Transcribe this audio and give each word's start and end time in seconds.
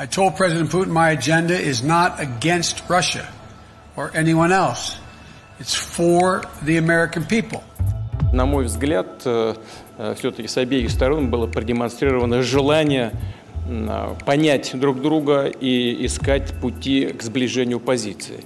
I 0.00 0.04
told 0.04 0.36
President 0.36 0.70
Putin 0.70 0.88
my 0.88 1.10
agenda 1.12 1.58
is 1.58 1.82
not 1.82 2.20
against 2.20 2.82
Russia 2.86 3.26
or 3.96 4.10
anyone 4.14 4.52
else. 4.52 4.98
It's 5.58 5.74
for 5.74 6.42
the 6.62 6.76
American 6.76 7.24
people. 7.24 7.62
На 8.30 8.44
мой 8.44 8.66
взгляд, 8.66 9.20
все-таки 9.20 10.48
с 10.48 10.58
обеих 10.58 10.90
сторон 10.90 11.30
было 11.30 11.46
продемонстрировано 11.46 12.42
желание 12.42 13.12
понять 14.24 14.74
друг 14.74 15.00
друга 15.00 15.46
и 15.60 16.06
искать 16.06 16.54
пути 16.60 17.12
к 17.12 17.22
сближению 17.22 17.80
позиций. 17.80 18.36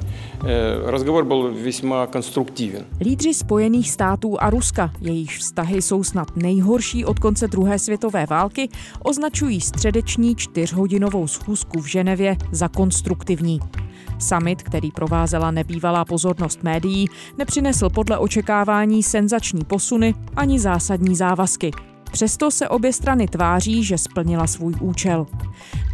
Разговор 0.86 1.24
byl 1.24 1.54
весьма 1.64 2.06
konstruktivní. 2.06 2.80
Lídři 3.00 3.34
Spojených 3.34 3.90
států 3.90 4.42
a 4.42 4.50
Ruska, 4.50 4.92
jejichž 5.00 5.38
vztahy 5.38 5.82
jsou 5.82 6.04
snad 6.04 6.36
nejhorší 6.36 7.04
od 7.04 7.18
konce 7.18 7.48
druhé 7.48 7.78
světové 7.78 8.26
války, 8.26 8.68
označují 9.02 9.60
středeční 9.60 10.36
čtyřhodinovou 10.36 11.28
schůzku 11.28 11.80
v 11.80 11.86
Ženevě 11.86 12.36
za 12.52 12.68
konstruktivní. 12.68 13.60
Summit, 14.18 14.62
který 14.62 14.90
provázela 14.90 15.50
nebývalá 15.50 16.04
pozornost 16.04 16.62
médií, 16.62 17.06
nepřinesl 17.38 17.90
podle 17.90 18.18
očekávání 18.18 19.02
senzační 19.02 19.64
posuny 19.64 20.14
ani 20.36 20.58
zásadní 20.58 21.16
závazky. 21.16 21.70
Přesto 22.15 22.51
se 22.51 22.69
obě 22.69 22.93
strany 22.93 23.27
tváří, 23.27 23.83
že 23.83 23.97
splnila 23.97 24.47
svůj 24.47 24.73
účel. 24.79 25.27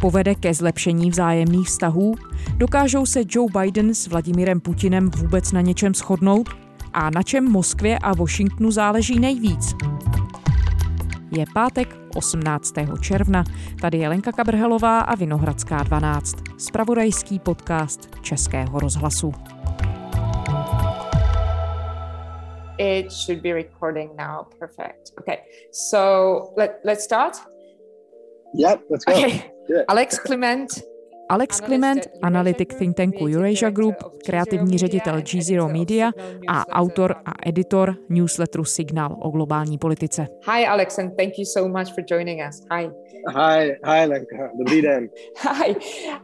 Povede 0.00 0.34
ke 0.34 0.54
zlepšení 0.54 1.10
vzájemných 1.10 1.66
vztahů? 1.66 2.14
Dokážou 2.56 3.06
se 3.06 3.20
Joe 3.28 3.52
Biden 3.60 3.94
s 3.94 4.06
Vladimirem 4.06 4.60
Putinem 4.60 5.10
vůbec 5.10 5.52
na 5.52 5.60
něčem 5.60 5.94
shodnout? 5.94 6.48
A 6.92 7.10
na 7.10 7.22
čem 7.22 7.44
Moskvě 7.44 7.98
a 7.98 8.14
Washingtonu 8.14 8.70
záleží 8.70 9.20
nejvíc? 9.20 9.74
Je 11.36 11.44
pátek 11.54 11.96
18. 12.14 12.74
června. 13.00 13.44
Tady 13.80 13.98
je 13.98 14.08
Lenka 14.08 14.32
Kabrhelová 14.32 15.00
a 15.00 15.14
Vinohradská 15.14 15.82
12. 15.82 16.36
Spravodajský 16.58 17.38
podcast 17.38 18.08
Českého 18.20 18.80
rozhlasu. 18.80 19.34
It 22.82 23.12
should 23.12 23.42
be 23.42 23.52
recording 23.52 24.16
now. 24.16 24.48
Perfect. 24.58 25.12
Okay. 25.20 25.44
So 25.70 26.52
let, 26.56 26.80
let's 26.82 27.04
start. 27.04 27.36
Yep, 28.54 28.82
let's 28.90 29.04
go. 29.04 29.12
Okay. 29.12 29.52
Alex 29.88 30.18
Clement, 30.18 30.82
Alex 31.32 31.60
Clement, 31.60 32.08
analytik 32.22 32.74
think 32.74 32.96
tanku 32.96 33.26
Eurasia 33.26 33.70
Group, 33.70 33.94
kreativní 34.26 34.78
ředitel 34.78 35.16
G0 35.18 35.72
Media 35.78 36.10
a 36.48 36.66
autor 36.68 37.14
a 37.24 37.32
editor 37.46 37.96
newsletteru 38.08 38.64
Signal 38.64 39.16
o 39.20 39.30
globální 39.30 39.78
politice. 39.78 40.28
Hi 40.56 40.66
Alex 40.66 40.98
and 40.98 41.16
thank 41.16 41.38
you 41.38 41.44
so 41.44 41.78
much 41.78 41.94
for 41.94 42.04
joining 42.10 42.40
us. 42.48 42.60
Hi. 42.70 42.90
Hi, 43.28 43.76
hi 43.84 44.06
Lenka, 44.06 44.50
dobrý 44.58 44.82
den. 44.82 45.08
Hi. 45.38 45.74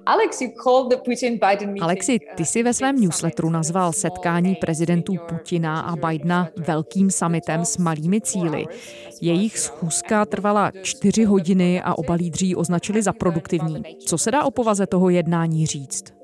Alex, 0.06 0.40
you 0.40 0.50
called 0.64 0.90
the 0.90 0.96
Putin-Biden 0.96 1.66
meeting. 1.66 1.82
Alexi, 1.82 2.18
ty 2.34 2.44
si 2.44 2.62
ve 2.62 2.74
svém 2.74 2.96
newsletteru 3.00 3.50
nazval 3.50 3.92
setkání 3.92 4.54
prezidentů 4.54 5.14
Putina 5.28 5.80
a 5.80 5.96
Bidena 5.96 6.48
velkým 6.66 7.10
summitem 7.10 7.64
s 7.64 7.78
malými 7.78 8.20
cíly. 8.20 8.66
Jejich 9.20 9.58
schůzka 9.58 10.24
trvala 10.24 10.72
čtyři 10.82 11.24
hodiny 11.24 11.82
a 11.82 11.98
oba 11.98 12.14
lídří 12.14 12.56
označili 12.56 13.02
za 13.02 13.12
produktivní. 13.12 13.82
Co 14.06 14.18
se 14.18 14.30
dá 14.30 14.44
o 14.44 14.50
povaze 14.50 14.86
toho 14.86 14.97
jednání 15.08 15.66
říct? 15.66 16.18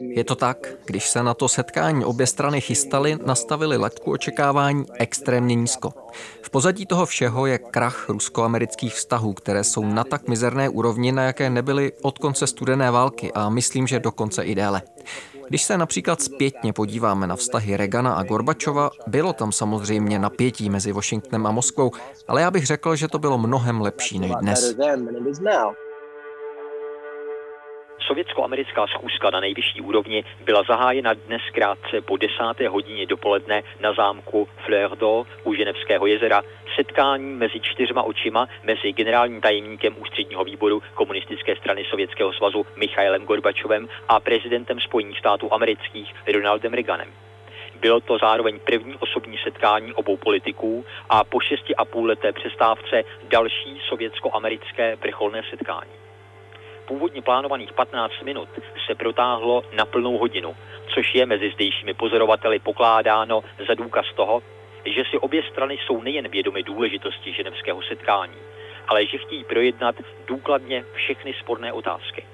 Je 0.00 0.24
to 0.24 0.34
tak, 0.34 0.74
když 0.84 1.08
se 1.08 1.22
na 1.22 1.34
to 1.34 1.48
setkání 1.48 2.04
obě 2.04 2.26
strany 2.26 2.60
chystaly, 2.60 3.18
nastavili 3.26 3.76
laťku 3.76 4.10
očekávání 4.10 4.84
extrémně 4.98 5.54
nízko. 5.54 5.92
V 6.42 6.50
pozadí 6.50 6.86
toho 6.86 7.06
všeho 7.06 7.46
je 7.46 7.58
krach 7.58 8.08
rusko-amerických 8.08 8.94
vztahů, 8.94 9.32
které 9.32 9.64
jsou 9.64 9.84
na 9.84 10.04
tak 10.04 10.28
mizerné 10.28 10.68
úrovni, 10.68 11.12
na 11.12 11.22
jaké 11.22 11.50
nebyly 11.50 11.92
od 12.02 12.18
konce 12.18 12.46
studené 12.46 12.90
války 12.90 13.32
a 13.32 13.48
myslím, 13.48 13.86
že 13.86 14.00
dokonce 14.00 14.42
i 14.42 14.54
déle. 14.54 14.82
Když 15.48 15.62
se 15.62 15.78
například 15.78 16.22
zpětně 16.22 16.72
podíváme 16.72 17.26
na 17.26 17.36
vztahy 17.36 17.76
Regana 17.76 18.14
a 18.14 18.22
Gorbačova, 18.22 18.90
bylo 19.06 19.32
tam 19.32 19.52
samozřejmě 19.52 20.18
napětí 20.18 20.70
mezi 20.70 20.92
Washingtonem 20.92 21.46
a 21.46 21.50
Moskvou, 21.50 21.90
ale 22.28 22.42
já 22.42 22.50
bych 22.50 22.66
řekl, 22.66 22.96
že 22.96 23.08
to 23.08 23.18
bylo 23.18 23.38
mnohem 23.38 23.80
lepší 23.80 24.18
než 24.18 24.32
dnes. 24.40 24.76
Sovětsko-americká 28.06 28.86
schůzka 28.86 29.30
na 29.30 29.40
nejvyšší 29.40 29.80
úrovni 29.80 30.24
byla 30.44 30.62
zahájena 30.62 31.14
dnes 31.14 31.42
krátce 31.52 32.00
po 32.00 32.16
desáté 32.16 32.68
hodině 32.68 33.06
dopoledne 33.06 33.62
na 33.80 33.92
zámku 33.92 34.48
Fleur 34.64 35.26
u 35.44 35.54
Ženevského 35.54 36.06
jezera 36.06 36.42
setkání 36.76 37.34
mezi 37.34 37.60
čtyřma 37.60 38.02
očima 38.02 38.48
mezi 38.64 38.92
generálním 38.92 39.40
tajemníkem 39.40 39.96
ústředního 39.98 40.44
výboru 40.44 40.82
komunistické 40.94 41.56
strany 41.56 41.84
Sovětského 41.90 42.32
svazu 42.32 42.66
Michailem 42.76 43.24
Gorbačovem 43.24 43.88
a 44.08 44.20
prezidentem 44.20 44.80
Spojených 44.80 45.18
států 45.18 45.52
amerických 45.52 46.14
Ronaldem 46.34 46.72
Reaganem. 46.72 47.08
Bylo 47.80 48.00
to 48.00 48.18
zároveň 48.18 48.58
první 48.58 48.94
osobní 49.00 49.38
setkání 49.44 49.92
obou 49.92 50.16
politiků 50.16 50.84
a 51.10 51.24
po 51.24 51.40
šesti 51.40 51.76
a 51.76 51.84
půl 51.84 52.06
leté 52.06 52.32
přestávce 52.32 53.02
další 53.28 53.80
sovětsko-americké 53.88 54.96
vrcholné 54.96 55.42
setkání 55.50 56.05
původně 56.88 57.22
plánovaných 57.22 57.72
15 57.72 58.12
minut 58.24 58.48
se 58.86 58.94
protáhlo 58.94 59.62
na 59.76 59.84
plnou 59.84 60.18
hodinu, 60.18 60.56
což 60.94 61.14
je 61.14 61.26
mezi 61.26 61.50
zdejšími 61.54 61.94
pozorovateli 61.94 62.58
pokládáno 62.58 63.44
za 63.68 63.74
důkaz 63.74 64.06
toho, 64.16 64.42
že 64.94 65.02
si 65.10 65.18
obě 65.18 65.42
strany 65.52 65.78
jsou 65.86 66.02
nejen 66.02 66.28
vědomy 66.28 66.62
důležitosti 66.62 67.32
ženevského 67.32 67.82
setkání, 67.82 68.38
ale 68.88 69.06
že 69.06 69.18
chtějí 69.18 69.44
projednat 69.44 69.94
důkladně 70.26 70.84
všechny 70.94 71.34
sporné 71.42 71.72
otázky. 71.72 72.26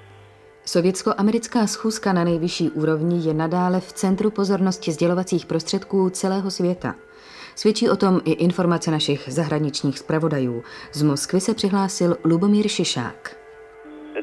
Sovětsko-americká 0.65 1.67
schůzka 1.67 2.13
na 2.13 2.23
nejvyšší 2.23 2.69
úrovni 2.69 3.27
je 3.27 3.33
nadále 3.33 3.79
v 3.79 3.93
centru 3.93 4.31
pozornosti 4.31 4.91
sdělovacích 4.91 5.45
prostředků 5.45 6.09
celého 6.09 6.51
světa. 6.51 6.95
Svědčí 7.55 7.89
o 7.89 7.95
tom 7.95 8.21
i 8.25 8.31
informace 8.31 8.91
našich 8.91 9.23
zahraničních 9.27 9.99
zpravodajů. 9.99 10.63
Z 10.93 11.03
Moskvy 11.03 11.41
se 11.41 11.53
přihlásil 11.53 12.17
Lubomír 12.23 12.67
Šišák. 12.67 13.42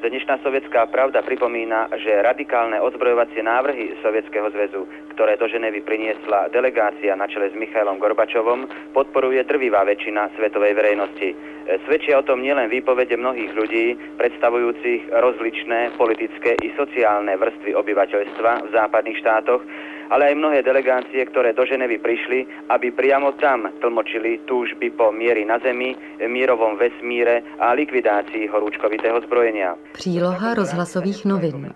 Dnešná 0.01 0.41
sovietská 0.41 0.89
pravda 0.89 1.21
pripomína, 1.21 1.93
že 2.01 2.25
radikálne 2.25 2.81
odzbrojovacie 2.81 3.45
návrhy 3.45 4.01
Sovietskeho 4.01 4.49
zväzu, 4.49 4.89
ktoré 5.13 5.37
do 5.37 5.45
Ženevy 5.45 5.85
priniesla 5.85 6.49
delegácia 6.49 7.13
na 7.13 7.29
čele 7.29 7.53
s 7.53 7.55
Michailom 7.55 8.01
Gorbačovom, 8.01 8.65
podporuje 8.97 9.45
drvivá 9.45 9.85
väčšina 9.85 10.33
svetovej 10.41 10.73
verejnosti. 10.73 11.37
Svedčia 11.85 12.17
o 12.17 12.25
tom 12.25 12.41
nielen 12.41 12.73
výpovede 12.73 13.13
mnohých 13.21 13.53
ľudí, 13.53 13.87
predstavujúcich 14.17 15.13
rozličné 15.13 15.93
politické 16.01 16.57
i 16.65 16.73
sociálne 16.81 17.37
vrstvy 17.37 17.77
obyvateľstva 17.77 18.53
v 18.67 18.69
západných 18.73 19.21
štátoch, 19.21 19.61
ale 20.11 20.31
aj 20.31 20.35
mnohé 20.35 20.59
delegácie, 20.67 21.23
ktoré 21.31 21.55
do 21.55 21.63
Ženevy 21.63 22.03
prišli, 22.03 22.47
aby 22.69 22.91
priamo 22.91 23.33
tam 23.39 23.71
tlmočili 23.81 24.43
túžby 24.51 24.91
po 24.91 25.15
miery 25.15 25.47
na 25.47 25.63
zemi, 25.63 25.95
mírovom 26.19 26.77
vesmíre 26.77 27.43
a 27.63 27.73
likvidácii 27.73 28.51
horúčkovitého 28.51 29.23
zbrojenia. 29.23 29.79
Příloha 29.95 30.55
rozhlasových 30.55 31.25
novin. 31.25 31.73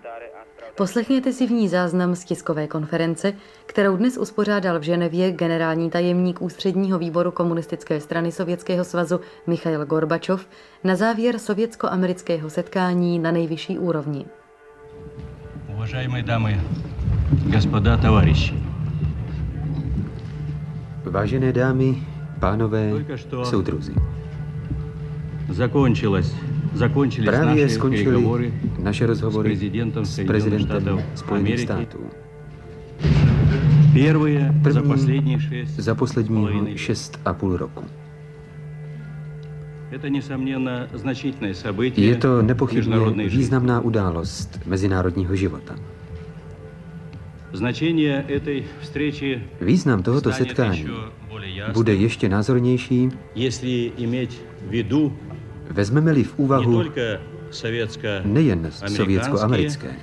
Poslechněte 0.75 1.33
si 1.33 1.47
v 1.47 1.51
ní 1.51 1.69
záznam 1.69 2.15
z 2.15 2.25
tiskové 2.25 2.67
konference, 2.67 3.33
kterou 3.65 3.97
dnes 3.97 4.17
uspořádal 4.17 4.79
v 4.79 4.83
Ženevě 4.83 5.31
generální 5.31 5.89
tajemník 5.89 6.41
ústředního 6.41 6.99
výboru 6.99 7.31
komunistické 7.31 7.99
strany 7.99 8.31
Sovětského 8.31 8.83
svazu 8.83 9.19
Michail 9.47 9.85
Gorbačov 9.85 10.47
na 10.83 10.95
závěr 10.95 11.39
sovětsko-amerického 11.39 12.49
setkání 12.49 13.19
na 13.19 13.31
nejvyšší 13.31 13.79
úrovni. 13.79 14.25
Уважаемые 15.74 16.22
дамы 16.22 16.56
господа 17.46 17.96
товарищи. 17.98 18.54
Vážené 21.04 21.52
dámy, 21.52 21.96
pánové, 22.40 22.92
soudruzi. 23.44 23.94
Закончилось, 25.48 26.34
закончились 26.74 27.28
Právě 27.30 27.64
наши 27.64 27.74
skončily 27.74 28.16
переговоры 28.16 28.52
naše 28.78 29.06
rozhovory 29.06 29.48
s 29.48 29.58
prezidentem 29.58 30.04
s 30.04 30.20
prezidentem 30.26 30.66
Штатов 30.66 31.00
Spojených 31.14 31.52
Ameriky. 31.52 31.64
států. 31.64 31.98
Первые 33.92 34.54
за 34.70 34.80
První 34.80 34.88
последние 34.92 35.38
шесть 35.40 35.80
za 35.80 35.94
с 35.94 35.98
posledního 35.98 36.40
половиной 36.40 36.76
šest 36.76 37.20
a 37.24 37.34
půl 37.34 37.56
roku. 37.56 37.84
Je 41.95 42.15
to 42.15 42.41
nepochybně 42.41 42.97
významná 43.29 43.79
událost 43.79 44.59
mezinárodního 44.65 45.35
života. 45.35 45.75
Význam 49.61 50.03
tohoto 50.03 50.31
setkání 50.31 50.87
bude 51.73 51.93
ještě 51.93 52.29
názornější, 52.29 53.09
vezmeme-li 55.71 56.23
v 56.23 56.39
úvahu 56.39 56.83
nejen 58.23 58.71
sovětsko-americké, 58.71 59.95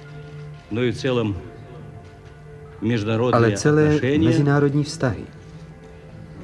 ale 3.32 3.52
celé 3.52 4.00
mezinárodní 4.18 4.84
vztahy. 4.84 5.24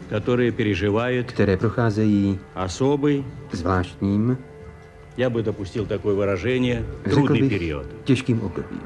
Которые 0.08 0.52
переживают 0.52 1.26
které 1.32 1.56
procházejí 1.56 2.38
особый 2.54 3.24
zvláštním 3.52 4.38
я 5.18 5.30
бы 5.30 5.42
допустил 5.42 5.84
такое 5.84 6.14
выражение, 6.14 6.84
трудный 7.04 7.48
период. 7.48 7.86
těžkým 8.04 8.40
obdobím. 8.40 8.82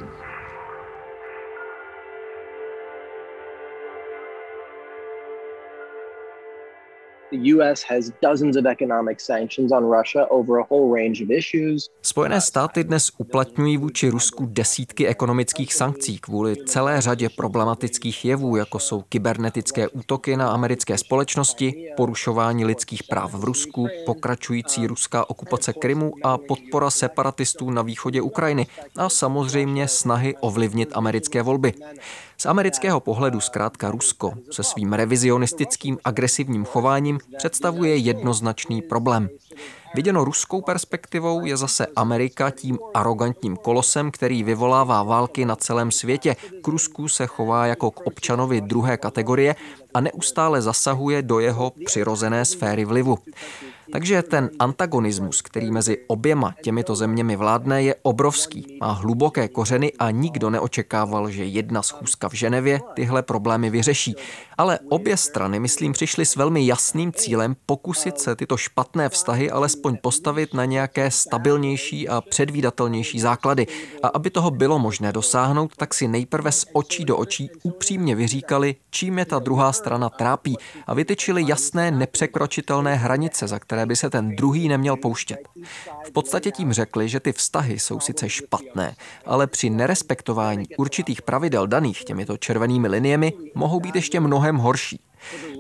Spojené 12.03 12.41
státy 12.41 12.85
dnes 12.85 13.11
uplatňují 13.19 13.77
vůči 13.77 14.09
Rusku 14.09 14.47
desítky 14.47 15.07
ekonomických 15.07 15.75
sankcí 15.75 16.19
kvůli 16.19 16.57
celé 16.67 17.01
řadě 17.01 17.29
problematických 17.37 18.25
jevů, 18.25 18.57
jako 18.57 18.79
jsou 18.79 19.03
kybernetické 19.03 19.89
útoky 19.89 20.37
na 20.37 20.51
americké 20.51 20.99
společnosti, 20.99 21.93
porušování 21.97 22.65
lidských 22.65 23.03
práv 23.03 23.35
v 23.35 23.45
Rusku, 23.45 23.89
pokračující 24.07 24.87
ruská 24.87 25.31
okupace 25.31 25.73
Krymu 25.73 26.13
a 26.25 26.39
podpora 26.39 26.91
separatistů 26.91 27.71
na 27.71 27.83
východě 27.83 28.23
Ukrajiny 28.23 28.67
a 28.97 29.09
samozřejmě 29.09 29.89
snahy 29.89 30.35
ovlivnit 30.41 30.91
americké 30.95 31.43
volby. 31.43 31.73
Z 32.43 32.47
amerického 32.47 33.01
pohledu 33.01 33.41
zkrátka 33.41 33.91
Rusko 33.91 34.33
se 34.51 34.63
svým 34.63 34.93
revizionistickým 34.93 35.99
agresivním 36.05 36.65
chováním 36.65 37.19
představuje 37.39 37.97
jednoznačný 37.97 38.83
problém. 38.83 39.29
Viděno 39.95 40.25
ruskou 40.25 40.61
perspektivou 40.61 41.45
je 41.45 41.57
zase 41.57 41.87
Amerika 41.97 42.51
tím 42.51 42.79
arrogantním 42.95 43.57
kolosem, 43.57 44.11
který 44.11 44.43
vyvolává 44.43 45.03
války 45.03 45.45
na 45.45 45.57
celém 45.57 45.91
světě. 45.91 46.37
K 46.63 46.69
Rusku 46.69 47.09
se 47.09 47.27
chová 47.27 47.67
jako 47.67 47.91
k 47.91 48.01
občanovi 48.01 48.61
druhé 48.61 48.97
kategorie 48.97 49.55
a 49.95 50.01
neustále 50.01 50.63
zasahuje 50.63 51.23
do 51.23 51.41
jeho 51.41 51.73
přirozené 51.85 52.45
sféry 52.45 52.85
vlivu. 52.85 53.19
Takže 53.93 54.23
ten 54.23 54.51
antagonismus, 54.59 55.43
který 55.43 55.71
mezi 55.71 55.99
oběma 56.07 56.55
těmito 56.63 56.95
zeměmi 56.95 57.37
vládne, 57.37 57.83
je 57.83 57.95
obrovský, 58.03 58.79
má 58.81 58.93
hluboké 58.93 59.49
kořeny 59.49 59.93
a 59.99 60.11
nikdo 60.11 60.51
neočekával, 60.51 61.31
že 61.31 61.45
jedna 61.45 61.83
schůzka 61.83 62.29
v 62.29 62.33
Ženevě 62.33 62.81
tyhle 62.95 63.23
problémy 63.23 63.71
vyřeší. 63.71 64.15
Ale 64.59 64.79
obě 64.89 65.17
strany, 65.17 65.61
myslím, 65.61 65.93
přišly 65.93 66.27
s 66.27 66.37
velmi 66.37 66.67
jasným 66.67 67.13
cílem 67.13 67.57
pokusit 67.67 68.21
se 68.21 68.37
tyto 68.37 68.57
špatné 68.57 69.09
vztahy 69.09 69.51
alespoň 69.83 69.97
postavit 70.03 70.55
na 70.55 70.65
nějaké 70.65 71.11
stabilnější 71.11 72.09
a 72.09 72.21
předvídatelnější 72.21 73.21
základy. 73.21 73.67
A 74.03 74.09
aby 74.09 74.31
toho 74.31 74.51
bylo 74.51 74.79
možné 74.79 75.13
dosáhnout, 75.13 75.77
tak 75.77 75.95
si 75.95 76.09
nejprve 76.09 76.53
z 76.53 76.67
očí 76.73 77.05
do 77.05 77.17
očí 77.17 77.51
upřímně 77.63 78.15
vyříkali, 78.15 78.75
čím 78.91 79.19
je 79.19 79.25
ta 79.25 79.39
druhá 79.39 79.73
strana 79.73 80.09
trápí 80.09 80.57
a 80.87 80.95
vytyčili 80.95 81.45
jasné 81.47 81.91
nepřekročitelné 81.91 82.95
hranice, 82.95 83.49
za 83.49 83.59
které 83.59 83.87
by 83.87 83.97
se 83.97 84.11
ten 84.11 84.37
druhý 84.37 84.69
neměl 84.69 84.97
pouštět. 84.97 85.39
V 86.07 86.13
podstatě 86.13 86.51
tím 86.51 86.73
řekli, 86.73 87.09
že 87.09 87.21
ty 87.21 87.33
vztahy 87.33 87.79
jsou 87.79 88.01
sice 88.01 88.29
špatné, 88.29 88.95
ale 89.27 89.47
při 89.47 89.71
nerespektování 89.71 90.65
určitých 90.79 91.23
pravidel 91.23 91.67
daných 91.67 92.05
těmito 92.05 92.37
červenými 92.37 92.89
liniemi 92.89 93.33
mohou 93.55 93.81
být 93.81 93.95
ještě 93.95 94.21
mnohem 94.21 94.57
horší. 94.57 95.01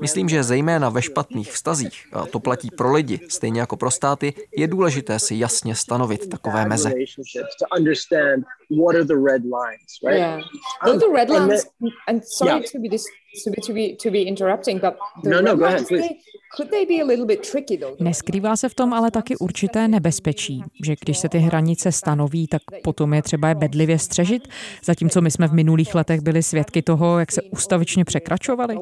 Myslím, 0.00 0.28
že 0.28 0.42
zejména 0.42 0.88
ve 0.88 1.02
špatných 1.02 1.52
vztazích, 1.52 2.06
a 2.12 2.26
to 2.26 2.40
platí 2.40 2.70
pro 2.70 2.92
lidi, 2.92 3.20
stejně 3.28 3.60
jako 3.60 3.76
pro 3.76 3.90
státy, 3.90 4.34
je 4.56 4.66
důležité 4.66 5.18
si 5.18 5.34
jasně 5.34 5.74
stanovit 5.74 6.28
takové 6.28 6.66
meze. 6.66 6.92
What 8.80 8.94
are 8.96 9.04
the 9.04 9.16
red 9.30 9.42
lines, 9.44 9.90
right? 10.04 10.18
Yeah. 10.18 10.40
Those 10.84 11.00
the 11.00 11.10
red 11.12 11.28
And 11.30 11.48
lines. 11.48 11.64
then- 11.80 11.90
And 12.08 12.24
sorry 12.24 12.50
Yeah. 12.50 12.70
to 12.72 12.78
be 12.80 12.88
this 12.88 13.04
to 13.44 13.50
be 13.50 13.60
to 13.66 13.72
be 13.72 13.96
to 14.02 14.10
be 14.10 14.22
interrupting, 14.22 14.80
but 14.80 14.94
the 15.22 15.30
No, 15.30 15.40
no, 15.40 15.50
red 15.50 15.58
go 15.58 15.64
ahead, 15.64 15.78
lines, 15.78 15.88
please. 15.88 16.08
they, 16.08 16.16
could 16.56 16.70
they 16.70 16.86
be 16.86 17.02
a 17.02 17.06
little 17.06 17.26
bit 17.26 17.40
tricky 17.50 17.76
though? 17.76 17.96
Neskrývá 18.00 18.56
se 18.56 18.68
v 18.68 18.74
tom 18.74 18.92
ale 18.92 19.10
taky 19.10 19.36
určité 19.36 19.88
nebezpečí, 19.88 20.62
že 20.84 20.94
když 21.04 21.18
se 21.18 21.28
ty 21.28 21.38
hranice 21.38 21.92
stanoví, 21.92 22.46
tak 22.46 22.62
potom 22.84 23.14
je 23.14 23.22
třeba 23.22 23.48
je 23.48 23.54
bedlivě 23.54 23.98
střežit, 23.98 24.48
zatímco 24.84 25.20
my 25.20 25.30
jsme 25.30 25.48
v 25.48 25.52
minulých 25.52 25.94
letech 25.94 26.20
byli 26.20 26.42
svědky 26.42 26.82
toho, 26.82 27.18
jak 27.18 27.32
se 27.32 27.42
ustavičně 27.42 28.04
překračovaly. 28.04 28.76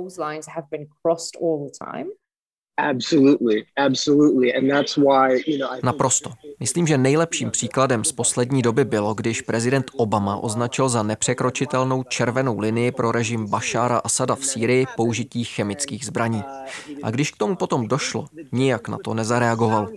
Naprosto. 5.82 6.31
Myslím, 6.61 6.87
že 6.87 6.99
nejlepším 6.99 7.50
příkladem 7.50 8.05
z 8.05 8.12
poslední 8.12 8.62
doby 8.62 8.85
bylo, 8.85 9.15
když 9.15 9.43
prezident 9.43 9.91
Obama 9.97 10.37
označil 10.37 10.88
za 10.88 11.03
nepřekročitelnou 11.03 12.03
červenou 12.03 12.59
linii 12.59 12.93
pro 12.93 13.12
režim 13.12 13.47
Bašára 13.47 13.99
Asada 13.99 14.35
v 14.35 14.44
Sýrii 14.44 14.87
použití 14.97 15.44
chemických 15.44 16.06
zbraní. 16.06 16.43
A 17.03 17.11
když 17.11 17.31
k 17.31 17.37
tomu 17.37 17.56
potom 17.56 17.88
došlo, 17.88 18.27
nijak 18.53 18.88
na 18.88 18.99
to 19.05 19.15
nezareagoval. 19.15 19.88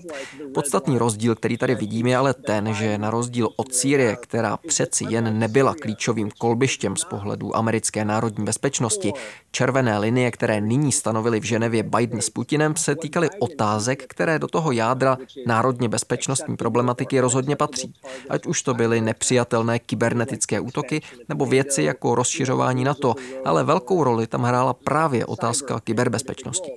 Podstatný 0.54 0.98
rozdíl, 0.98 1.36
který 1.36 1.58
tady 1.58 1.76
vidím, 1.76 2.08
je 2.08 2.18
ale 2.18 2.34
ten, 2.34 2.74
že 2.74 2.98
na 2.98 3.10
rozdíl 3.10 3.50
od 3.56 3.74
Sýrie, 3.74 4.16
která 4.16 4.58
přeci 4.58 5.06
jen 5.10 5.40
nebyla 5.40 5.76
klíčovým 5.82 6.32
kolbištěm 6.38 6.96
z 6.96 7.04
pohledu 7.04 7.56
americké 7.56 8.06
národní 8.06 8.46
bezpečnosti, 8.46 9.14
červené 9.52 9.98
linie, 9.98 10.32
které 10.32 10.62
nyní 10.62 10.92
stanovili 10.92 11.40
v 11.40 11.44
Ženevě 11.44 11.84
Biden 11.84 12.22
s 12.22 12.30
Putinem, 12.30 12.73
se 12.78 12.96
týkaly 12.96 13.30
otázek, 13.40 14.04
které 14.08 14.40
do 14.40 14.48
toho 14.48 14.72
jádra 14.72 15.18
národně 15.48 15.90
bezpečnostní 15.90 16.58
problematiky 16.58 17.20
rozhodně 17.20 17.56
patří. 17.56 17.94
Ať 18.30 18.46
už 18.46 18.62
to 18.62 18.74
byly 18.74 19.02
nepřijatelné 19.02 19.80
kybernetické 19.80 20.60
útoky 20.60 21.02
nebo 21.30 21.46
věci 21.46 21.84
jako 21.84 22.16
rozšiřování 22.16 22.84
NATO, 22.84 23.16
ale 23.46 23.64
velkou 23.64 24.04
roli 24.04 24.28
tam 24.28 24.44
hrála 24.44 24.74
právě 24.74 25.26
otázka 25.26 25.80
kyberbezpečnosti. 25.80 26.72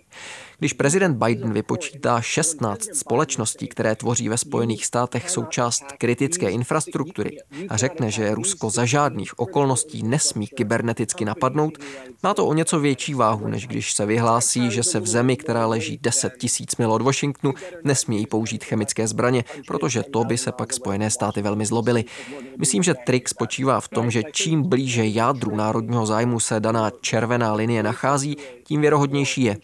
Když 0.59 0.73
prezident 0.73 1.15
Biden 1.25 1.53
vypočítá 1.53 2.21
16 2.21 2.89
společností, 2.93 3.69
které 3.69 3.97
tvoří 3.97 4.29
ve 4.29 4.39
Spojených 4.39 4.87
státech 4.87 5.31
součást 5.31 5.85
kritické 5.99 6.51
infrastruktury 6.51 7.39
a 7.69 7.77
řekne, 7.77 8.11
že 8.11 8.35
Rusko 8.35 8.71
za 8.71 8.85
žádných 8.85 9.39
okolností 9.39 10.03
nesmí 10.03 10.47
kyberneticky 10.47 11.25
napadnout, 11.25 11.79
má 12.23 12.35
to 12.35 12.47
o 12.47 12.55
něco 12.55 12.81
větší 12.81 13.15
váhu, 13.15 13.49
než 13.49 13.67
když 13.67 13.93
se 13.93 14.07
vyhlásí, 14.07 14.71
že 14.71 14.83
se 14.83 15.01
v 15.01 15.07
zemi, 15.07 15.37
která 15.37 15.67
leží 15.67 15.99
10 16.03 16.33
tisíc 16.39 16.77
mil 16.77 16.93
od 16.93 17.03
Washingtonu, 17.03 17.55
nesmějí 17.85 18.27
použít 18.27 18.65
chemické 18.65 19.07
zbraně, 19.07 19.45
protože 19.67 20.03
to 20.03 20.25
by 20.25 20.39
se 20.39 20.53
pak 20.53 20.73
Spojené 20.73 21.11
státy 21.11 21.43
velmi 21.43 21.67
zlobily. 21.67 22.05
Myslím, 22.59 22.83
že 22.83 22.95
trik 22.95 23.29
spočívá 23.29 23.81
v 23.81 23.89
tom, 23.89 24.11
že 24.11 24.23
čím 24.33 24.63
blíže 24.63 25.07
jádru 25.07 25.57
národního 25.57 26.07
zájmu 26.07 26.41
se 26.41 26.61
daná 26.61 26.91
červená 27.01 27.53
linie 27.53 27.83
nachází, 27.83 28.37
tím 28.65 28.81
věrohodnější 28.81 29.43
je. 29.43 29.57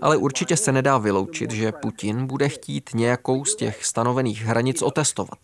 Ale 0.00 0.16
určitě 0.30 0.56
se 0.56 0.72
nedá 0.72 0.98
vyloučit, 0.98 1.50
že 1.50 1.72
Putin 1.72 2.26
bude 2.26 2.48
chtít 2.48 2.90
nějakou 2.94 3.44
z 3.44 3.56
těch 3.56 3.84
stanovených 3.84 4.42
hranic 4.42 4.82
otestovat. 4.82 5.38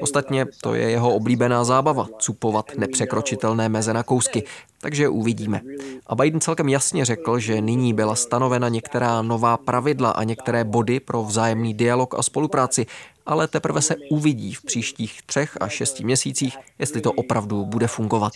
Ostatně 0.00 0.46
to 0.62 0.74
je 0.74 0.90
jeho 0.90 1.14
oblíbená 1.14 1.64
zábava, 1.64 2.08
cupovat 2.18 2.76
nepřekročitelné 2.76 3.68
meze 3.68 3.94
na 3.94 4.02
kousky, 4.02 4.42
takže 4.80 5.08
uvidíme. 5.08 5.60
A 6.06 6.14
Biden 6.14 6.40
celkem 6.40 6.68
jasně 6.68 7.04
řekl, 7.04 7.38
že 7.38 7.60
nyní 7.60 7.94
byla 7.94 8.14
stanovena 8.14 8.68
některá 8.68 9.22
nová 9.22 9.56
pravidla 9.56 10.10
a 10.10 10.24
některé 10.24 10.64
body 10.64 11.00
pro 11.00 11.22
vzájemný 11.22 11.74
dialog 11.74 12.14
a 12.14 12.22
spolupráci, 12.22 12.86
ale 13.26 13.48
teprve 13.48 13.82
se 13.82 13.96
uvidí 14.10 14.54
v 14.54 14.62
příštích 14.62 15.22
třech 15.26 15.56
a 15.60 15.68
šesti 15.68 16.04
měsících, 16.04 16.56
jestli 16.78 17.00
to 17.00 17.12
opravdu 17.12 17.64
bude 17.64 17.86
fungovat. 17.86 18.32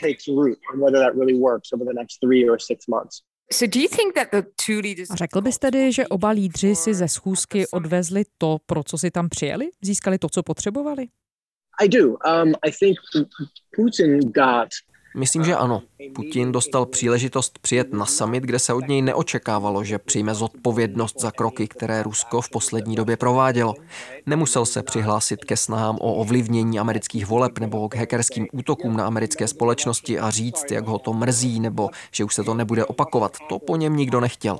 Řekl 5.14 5.40
bys 5.40 5.58
tedy, 5.58 5.92
že 5.92 6.06
oba 6.06 6.30
lídři 6.30 6.76
si 6.76 6.94
ze 6.94 7.08
schůzky 7.08 7.68
odvezli 7.68 8.24
to, 8.38 8.58
pro 8.66 8.82
co 8.82 8.98
si 8.98 9.10
tam 9.10 9.28
přijeli? 9.28 9.70
Získali 9.82 10.18
to, 10.18 10.28
co 10.28 10.42
potřebovali? 10.42 11.08
I 11.80 11.88
do. 11.88 12.08
Um, 12.08 12.52
I 12.62 12.72
think 12.72 12.98
Putin 13.76 14.20
got 14.20 14.68
Myslím, 15.16 15.44
že 15.44 15.54
ano. 15.54 15.82
Putin 16.14 16.52
dostal 16.52 16.86
příležitost 16.86 17.58
přijet 17.58 17.92
na 17.92 18.06
summit, 18.06 18.42
kde 18.42 18.58
se 18.58 18.72
od 18.72 18.88
něj 18.88 19.02
neočekávalo, 19.02 19.84
že 19.84 19.98
přijme 19.98 20.34
zodpovědnost 20.34 21.20
za 21.20 21.30
kroky, 21.30 21.68
které 21.68 22.02
Rusko 22.02 22.40
v 22.40 22.50
poslední 22.50 22.96
době 22.96 23.16
provádělo. 23.16 23.74
Nemusel 24.26 24.66
se 24.66 24.82
přihlásit 24.82 25.44
ke 25.44 25.56
snahám 25.56 25.96
o 26.00 26.14
ovlivnění 26.14 26.78
amerických 26.78 27.26
voleb 27.26 27.58
nebo 27.58 27.88
k 27.88 27.96
hackerským 27.96 28.46
útokům 28.52 28.96
na 28.96 29.06
americké 29.06 29.48
společnosti 29.48 30.18
a 30.18 30.30
říct, 30.30 30.70
jak 30.70 30.86
ho 30.86 30.98
to 30.98 31.12
mrzí 31.12 31.60
nebo 31.60 31.90
že 32.12 32.24
už 32.24 32.34
se 32.34 32.44
to 32.44 32.54
nebude 32.54 32.84
opakovat. 32.84 33.36
To 33.48 33.58
po 33.58 33.76
něm 33.76 33.96
nikdo 33.96 34.20
nechtěl. 34.20 34.58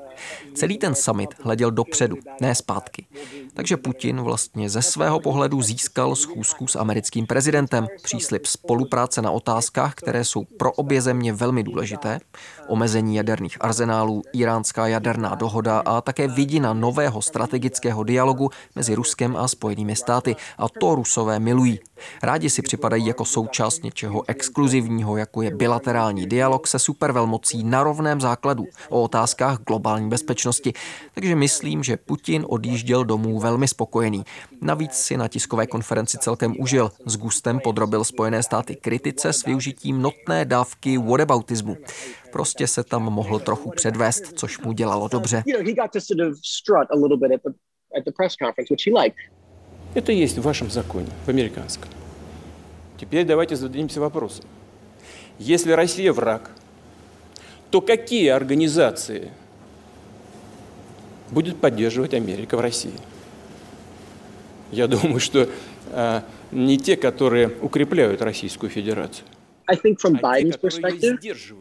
Celý 0.55 0.79
ten 0.79 0.95
summit 0.95 1.31
hleděl 1.43 1.71
dopředu, 1.71 2.17
ne 2.41 2.55
zpátky. 2.55 3.07
Takže 3.55 3.77
Putin 3.77 4.21
vlastně 4.21 4.71
ze 4.71 4.83
svého 4.83 5.21
pohledu 5.21 5.63
získal 5.63 6.17
schůzku 6.17 6.67
s 6.67 6.77
americkým 6.77 7.27
prezidentem, 7.27 7.87
příslip 8.03 8.47
spolupráce 8.47 9.23
na 9.23 9.31
otázkách, 9.31 9.95
které 9.95 10.25
jsou 10.25 10.45
pro 10.45 10.73
obě 10.73 11.03
země 11.03 11.28
velmi 11.33 11.63
důležité, 11.63 12.21
omezení 12.69 13.17
jaderných 13.17 13.57
arzenálů, 13.61 14.23
iránská 14.33 14.87
jaderná 14.87 15.35
dohoda 15.35 15.79
a 15.79 16.01
také 16.01 16.29
vidina 16.29 16.73
nového 16.73 17.23
strategického 17.23 18.05
dialogu 18.05 18.51
mezi 18.77 18.95
Ruskem 18.95 19.37
a 19.37 19.49
Spojenými 19.49 19.97
státy. 19.97 20.37
A 20.59 20.69
to 20.69 20.95
Rusové 20.95 21.39
milují. 21.39 21.81
Rádi 22.23 22.51
si 22.51 22.63
připadají 22.63 23.07
jako 23.07 23.25
součást 23.25 23.85
něčeho 23.85 24.23
exkluzivního, 24.29 25.17
jako 25.17 25.43
je 25.43 25.51
bilaterální 25.51 26.27
dialog 26.27 26.67
se 26.67 26.79
supervelmocí 26.79 27.65
na 27.65 27.83
rovném 27.83 28.21
základu 28.21 28.65
o 28.89 29.03
otázkách 29.03 29.59
globální 29.59 30.09
bezpečnosti. 30.09 30.73
Takže 31.15 31.35
myslím, 31.35 31.83
že 31.83 31.97
Putin 31.97 32.45
odjížděl 32.49 33.05
domů 33.05 33.41
velmi 33.41 33.69
spokojený. 33.69 34.25
Navíc 34.61 34.93
si 34.93 35.17
na 35.17 35.29
tiskové 35.29 35.67
konferenci 35.67 36.19
celkem 36.19 36.55
užil. 36.59 36.93
S 37.07 37.17
gustem 37.17 37.61
podrobil 37.61 38.05
Spojené 38.05 38.43
státy 38.43 38.77
kritice 38.77 39.33
s 39.33 39.45
využitím 39.45 40.03
notné 40.03 40.45
dávky 40.45 40.99
whataboutismu. 41.19 41.77
Prostě 42.33 42.67
se 42.67 42.85
tam 42.85 43.03
mohl 43.03 43.39
trochu 43.39 43.71
předvést, 43.71 44.39
což 44.39 44.59
mu 44.59 44.73
dělalo 44.73 45.09
dobře. 45.09 45.43
Это 49.95 50.13
есть 50.13 50.39
в 50.39 50.43
вашем 50.43 50.71
законе, 50.71 51.07
в 51.25 51.31
американском. 51.31 51.89
Теперь 53.01 53.25
давайте 53.25 53.57
зададимся 53.57 54.01
вопросом. 54.01 54.45
Если 55.39 55.73
Россия 55.73 56.13
враг, 56.13 56.51
то 57.71 57.81
какие 57.81 58.29
организации 58.29 59.31
будет 61.31 61.57
поддерживать 61.57 62.15
Америка 62.15 62.57
в 62.57 62.61
России? 62.61 63.01
Я 64.73 64.87
думаю, 64.87 65.21
что 65.21 65.49
э, 65.93 66.21
не 66.53 66.77
те, 66.77 66.97
которые 66.97 67.49
укрепляют 67.63 68.21
Российскую 68.21 68.69
Федерацию. 68.71 69.25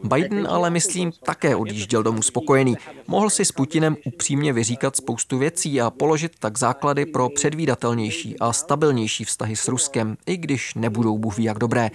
Biden 0.02 0.46
ale, 0.50 0.70
myslím, 0.70 1.12
také 1.22 1.56
odjížděl 1.56 2.02
domů 2.02 2.22
spokojený. 2.22 2.76
Mohl 3.06 3.30
si 3.30 3.44
s 3.44 3.52
Putinem 3.52 3.96
upřímně 4.04 4.52
vyříkat 4.52 4.96
spoustu 4.96 5.38
věcí 5.38 5.80
a 5.80 5.90
položit 5.90 6.32
tak 6.38 6.58
základy 6.58 7.06
pro 7.06 7.28
předvídatelnější 7.28 8.38
a 8.38 8.52
stabilnější 8.52 9.24
vztahy 9.24 9.56
s 9.56 9.68
Ruskem, 9.68 10.16
i 10.26 10.36
když 10.36 10.74
nebudou 10.74 11.18
Bůh 11.18 11.38
ví 11.38 11.44
jak 11.44 11.58
dobré. 11.58 11.90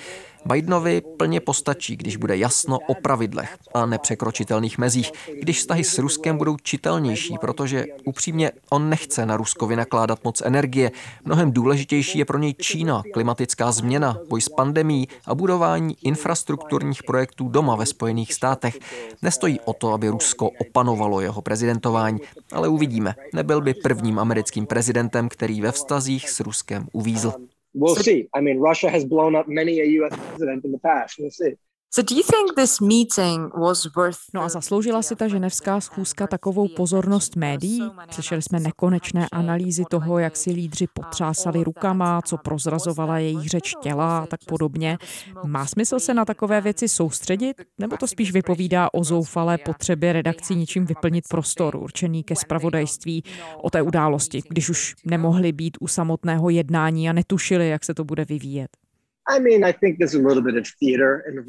Bidenovi 0.45 1.01
plně 1.01 1.39
postačí, 1.39 1.95
když 1.95 2.15
bude 2.17 2.37
jasno 2.37 2.79
o 2.87 2.93
pravidlech 2.93 3.57
a 3.73 3.85
nepřekročitelných 3.85 4.77
mezích, 4.77 5.11
když 5.41 5.57
vztahy 5.57 5.83
s 5.83 5.97
Ruskem 5.97 6.37
budou 6.37 6.57
čitelnější, 6.63 7.35
protože 7.41 7.85
upřímně 8.05 8.51
on 8.69 8.89
nechce 8.89 9.25
na 9.25 9.37
Rusko 9.37 9.67
vynakládat 9.67 10.23
moc 10.23 10.41
energie. 10.41 10.91
Mnohem 11.25 11.51
důležitější 11.51 12.19
je 12.19 12.25
pro 12.25 12.37
něj 12.37 12.53
Čína, 12.53 13.03
klimatická 13.13 13.71
změna, 13.71 14.17
boj 14.29 14.41
s 14.41 14.49
pandemí 14.49 15.07
a 15.25 15.35
budování 15.35 15.95
infrastrukturních 16.03 17.03
projektů 17.03 17.47
doma 17.49 17.75
ve 17.75 17.85
Spojených 17.85 18.33
státech. 18.33 18.79
Nestojí 19.21 19.59
o 19.65 19.73
to, 19.73 19.93
aby 19.93 20.09
Rusko 20.09 20.49
opanovalo 20.49 21.21
jeho 21.21 21.41
prezidentování, 21.41 22.19
ale 22.51 22.67
uvidíme. 22.67 23.15
Nebyl 23.33 23.61
by 23.61 23.73
prvním 23.73 24.19
americkým 24.19 24.65
prezidentem, 24.65 25.29
který 25.29 25.61
ve 25.61 25.71
vztazích 25.71 26.29
s 26.29 26.39
Ruskem 26.39 26.87
uvízl. 26.93 27.33
We'll 27.75 27.95
see. 27.95 28.27
I 28.35 28.41
mean, 28.41 28.61
Russia 28.61 28.91
has 28.91 29.03
blown 29.03 29.37
up 29.37 29.47
many 29.47 29.81
a 29.81 29.85
U.S. 30.01 30.19
president 30.29 30.65
in 30.65 30.71
the 30.71 30.77
past. 30.81 31.17
We'll 31.19 31.31
see. 31.31 31.55
So 31.95 32.01
do 32.09 32.15
you 32.15 32.23
think 32.23 32.55
this 32.55 32.79
meeting 32.81 33.53
was 33.57 33.87
worth 33.95 34.19
No 34.33 34.41
a 34.41 34.49
zasloužila 34.49 35.01
si 35.01 35.15
ta 35.15 35.27
ženevská 35.27 35.81
schůzka 35.81 36.27
takovou 36.27 36.67
pozornost 36.67 37.35
médií? 37.35 37.81
Slyšeli 38.11 38.41
jsme 38.41 38.59
nekonečné 38.59 39.27
analýzy 39.31 39.83
toho, 39.89 40.19
jak 40.19 40.37
si 40.37 40.51
lídři 40.51 40.87
potřásali 40.93 41.63
rukama, 41.63 42.21
co 42.21 42.37
prozrazovala 42.37 43.17
jejich 43.17 43.47
řeč 43.47 43.73
těla 43.81 44.19
a 44.19 44.25
tak 44.25 44.39
podobně. 44.47 44.97
Má 45.45 45.65
smysl 45.65 45.99
se 45.99 46.13
na 46.13 46.25
takové 46.25 46.61
věci 46.61 46.89
soustředit? 46.89 47.61
Nebo 47.77 47.97
to 47.97 48.07
spíš 48.07 48.31
vypovídá 48.31 48.89
o 48.93 49.03
zoufalé 49.03 49.57
potřebě 49.57 50.13
redakcí 50.13 50.55
ničím 50.55 50.85
vyplnit 50.85 51.27
prostor 51.29 51.75
určený 51.75 52.23
ke 52.23 52.35
spravodajství 52.35 53.23
o 53.61 53.69
té 53.69 53.81
události, 53.81 54.41
když 54.49 54.69
už 54.69 54.95
nemohli 55.05 55.51
být 55.51 55.77
u 55.79 55.87
samotného 55.87 56.49
jednání 56.49 57.09
a 57.09 57.13
netušili, 57.13 57.69
jak 57.69 57.85
se 57.85 57.93
to 57.93 58.03
bude 58.03 58.25
vyvíjet? 58.25 58.82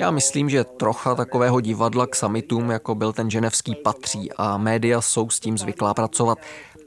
Já 0.00 0.10
myslím, 0.10 0.50
že 0.50 0.64
trocha 0.64 1.14
takového 1.14 1.60
divadla 1.60 2.06
k 2.06 2.16
summitům, 2.16 2.70
jako 2.70 2.94
byl 2.94 3.12
ten 3.12 3.30
ženevský, 3.30 3.74
patří 3.74 4.32
a 4.36 4.58
média 4.58 5.00
jsou 5.00 5.30
s 5.30 5.40
tím 5.40 5.58
zvyklá 5.58 5.94
pracovat. 5.94 6.38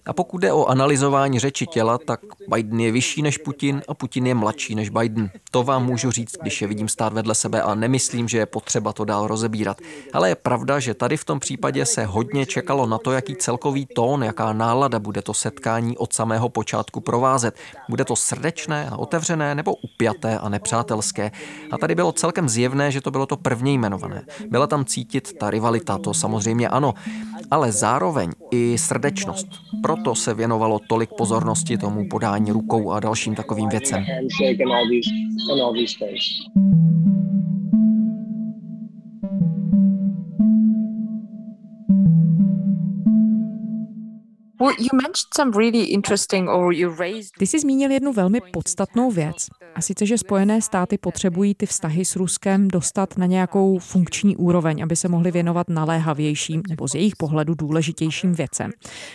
A 0.07 0.13
pokud 0.13 0.37
jde 0.37 0.53
o 0.53 0.65
analyzování 0.65 1.39
řeči 1.39 1.67
těla, 1.67 1.97
tak 1.97 2.19
Biden 2.47 2.79
je 2.79 2.91
vyšší 2.91 3.21
než 3.21 3.37
Putin 3.37 3.81
a 3.87 3.93
Putin 3.93 4.27
je 4.27 4.35
mladší 4.35 4.75
než 4.75 4.89
Biden. 4.89 5.29
To 5.51 5.63
vám 5.63 5.85
můžu 5.85 6.11
říct, 6.11 6.35
když 6.41 6.61
je 6.61 6.67
vidím 6.67 6.89
stát 6.89 7.13
vedle 7.13 7.35
sebe 7.35 7.61
a 7.61 7.75
nemyslím, 7.75 8.27
že 8.27 8.37
je 8.37 8.45
potřeba 8.45 8.93
to 8.93 9.05
dál 9.05 9.27
rozebírat. 9.27 9.77
Ale 10.13 10.29
je 10.29 10.35
pravda, 10.35 10.79
že 10.79 10.93
tady 10.93 11.17
v 11.17 11.25
tom 11.25 11.39
případě 11.39 11.85
se 11.85 12.05
hodně 12.05 12.45
čekalo 12.45 12.85
na 12.85 12.97
to, 12.97 13.11
jaký 13.11 13.35
celkový 13.35 13.85
tón, 13.85 14.23
jaká 14.23 14.53
nálada 14.53 14.99
bude 14.99 15.21
to 15.21 15.33
setkání 15.33 15.97
od 15.97 16.13
samého 16.13 16.49
počátku 16.49 17.01
provázet. 17.01 17.55
Bude 17.89 18.05
to 18.05 18.15
srdečné 18.15 18.89
a 18.89 18.97
otevřené 18.97 19.55
nebo 19.55 19.75
upjaté 19.75 20.39
a 20.39 20.49
nepřátelské. 20.49 21.31
A 21.71 21.77
tady 21.77 21.95
bylo 21.95 22.11
celkem 22.11 22.49
zjevné, 22.49 22.91
že 22.91 23.01
to 23.01 23.11
bylo 23.11 23.25
to 23.25 23.37
první 23.37 23.73
jmenované. 23.75 24.25
Byla 24.49 24.67
tam 24.67 24.85
cítit 24.85 25.37
ta 25.39 25.49
rivalita, 25.49 25.97
to 25.97 26.13
samozřejmě 26.13 26.69
ano, 26.69 26.93
ale 27.51 27.71
zároveň 27.71 28.29
i 28.51 28.77
srdečnost. 28.77 29.47
Pro 29.83 29.97
proto 29.97 30.15
se 30.15 30.33
věnovalo 30.33 30.79
tolik 30.79 31.09
pozornosti 31.17 31.77
tomu 31.77 32.07
podání 32.09 32.51
rukou 32.51 32.91
a 32.91 32.99
dalším 32.99 33.35
takovým 33.35 33.69
věcem. 33.69 34.05
Ty 47.39 47.47
jsi 47.47 47.59
zmínil 47.59 47.91
jednu 47.91 48.13
velmi 48.13 48.39
podstatnou 48.53 49.11
věc, 49.11 49.47
a 49.77 49.81
sice, 49.81 50.05
že 50.05 50.17
Spojené 50.17 50.61
státy 50.61 50.97
potřebují 50.97 51.55
ty 51.55 51.65
vztahy 51.65 52.05
s 52.05 52.15
Ruskem 52.15 52.67
dostat 52.67 53.17
na 53.17 53.25
nějakou 53.25 53.79
funkční 53.79 54.35
úroveň, 54.35 54.83
aby 54.83 54.95
se 54.95 55.07
mohli 55.07 55.31
věnovat 55.31 55.69
naléhavějším 55.69 56.63
nebo 56.69 56.87
z 56.87 56.95
jejich 56.95 57.15
pohledu 57.15 57.53
důležitějším 57.55 58.33
věcem. 58.33 58.71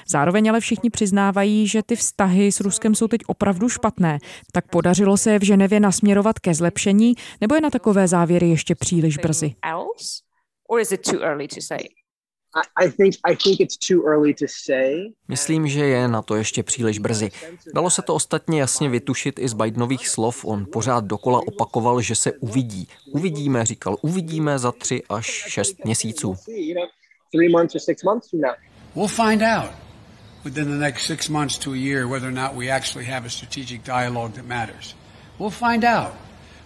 Zároveň 0.09 0.51
ale 0.51 0.61
všichni 0.61 0.91
přiznávají, 0.91 1.67
že 1.67 1.83
ty 1.83 1.97
vztahy 1.97 2.53
s 2.53 2.61
Ruskem 2.61 2.95
jsou 2.95 3.09
teď 3.09 3.21
opravdu 3.27 3.69
špatné. 3.69 4.19
Tak 4.53 4.69
podařilo 4.69 5.17
se 5.17 5.33
je 5.33 5.39
v 5.39 5.45
Ženevě 5.45 5.81
nasměrovat 5.81 6.39
ke 6.39 6.55
zlepšení, 6.55 7.15
nebo 7.41 7.55
je 7.55 7.61
na 7.61 7.71
takové 7.71 8.09
závěry 8.09 8.49
ještě 8.49 8.75
příliš 8.75 9.19
brzy? 9.19 9.55
Myslím, 15.29 15.69
že 15.69 15.85
je 15.85 16.09
na 16.09 16.23
to 16.23 16.37
ještě 16.37 16.63
příliš 16.63 16.99
brzy. 16.99 17.31
Dalo 17.75 17.91
se 17.91 18.03
to 18.03 18.15
ostatně 18.15 18.61
jasně 18.61 18.89
vytušit 18.89 19.39
i 19.39 19.49
z 19.49 19.55
Bidenových 19.55 20.09
slov. 20.09 20.45
On 20.45 20.67
pořád 20.73 21.05
dokola 21.05 21.41
opakoval, 21.47 22.01
že 22.01 22.15
se 22.15 22.33
uvidí. 22.33 22.89
Uvidíme, 23.13 23.65
říkal, 23.65 23.97
uvidíme 24.03 24.59
za 24.59 24.73
tři 24.73 25.03
až 25.09 25.27
šest 25.27 25.85
měsíců. 25.85 26.37
We'll 28.95 29.09
find 29.09 29.43
out 29.43 29.71
within 30.45 30.65
the 30.65 30.79
next 30.79 31.07
six 31.07 31.29
months 31.29 31.59
to 31.59 31.73
a 31.73 31.77
year 31.77 32.07
whether 32.07 32.29
or 32.29 32.35
not 32.35 32.55
we 32.55 32.69
actually 32.71 33.07
have 33.07 33.27
a 33.27 33.31
strategic 33.31 33.83
dialogue 33.85 34.33
that 34.35 34.45
matters. 34.47 34.95
We'll 35.39 35.51
find 35.51 35.85
out 35.85 36.13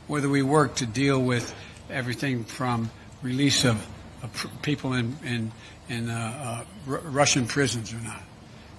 whether 0.09 0.29
we 0.29 0.43
work 0.43 0.75
to 0.77 0.87
deal 0.87 1.23
with 1.23 1.55
everything 1.91 2.45
from 2.45 2.91
release 3.23 3.65
of, 3.65 3.77
of 4.23 4.47
people 4.63 4.93
in, 4.95 5.17
in 5.25 5.53
in 5.89 6.11
uh, 6.11 6.65
uh, 6.89 6.99
Russian 7.05 7.47
prisons 7.47 7.93
or 7.93 7.99
not. 7.99 8.23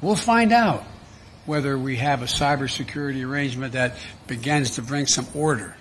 We'll 0.02 0.16
find 0.16 0.52
out 0.52 0.84
whether 1.46 1.78
we 1.78 1.98
have 1.98 2.22
a 2.22 2.26
cybersecurity 2.26 3.26
arrangement 3.26 3.74
that 3.74 3.96
begins 4.28 4.76
to 4.76 4.82
bring 4.82 5.08
some 5.08 5.28
order 5.34 5.78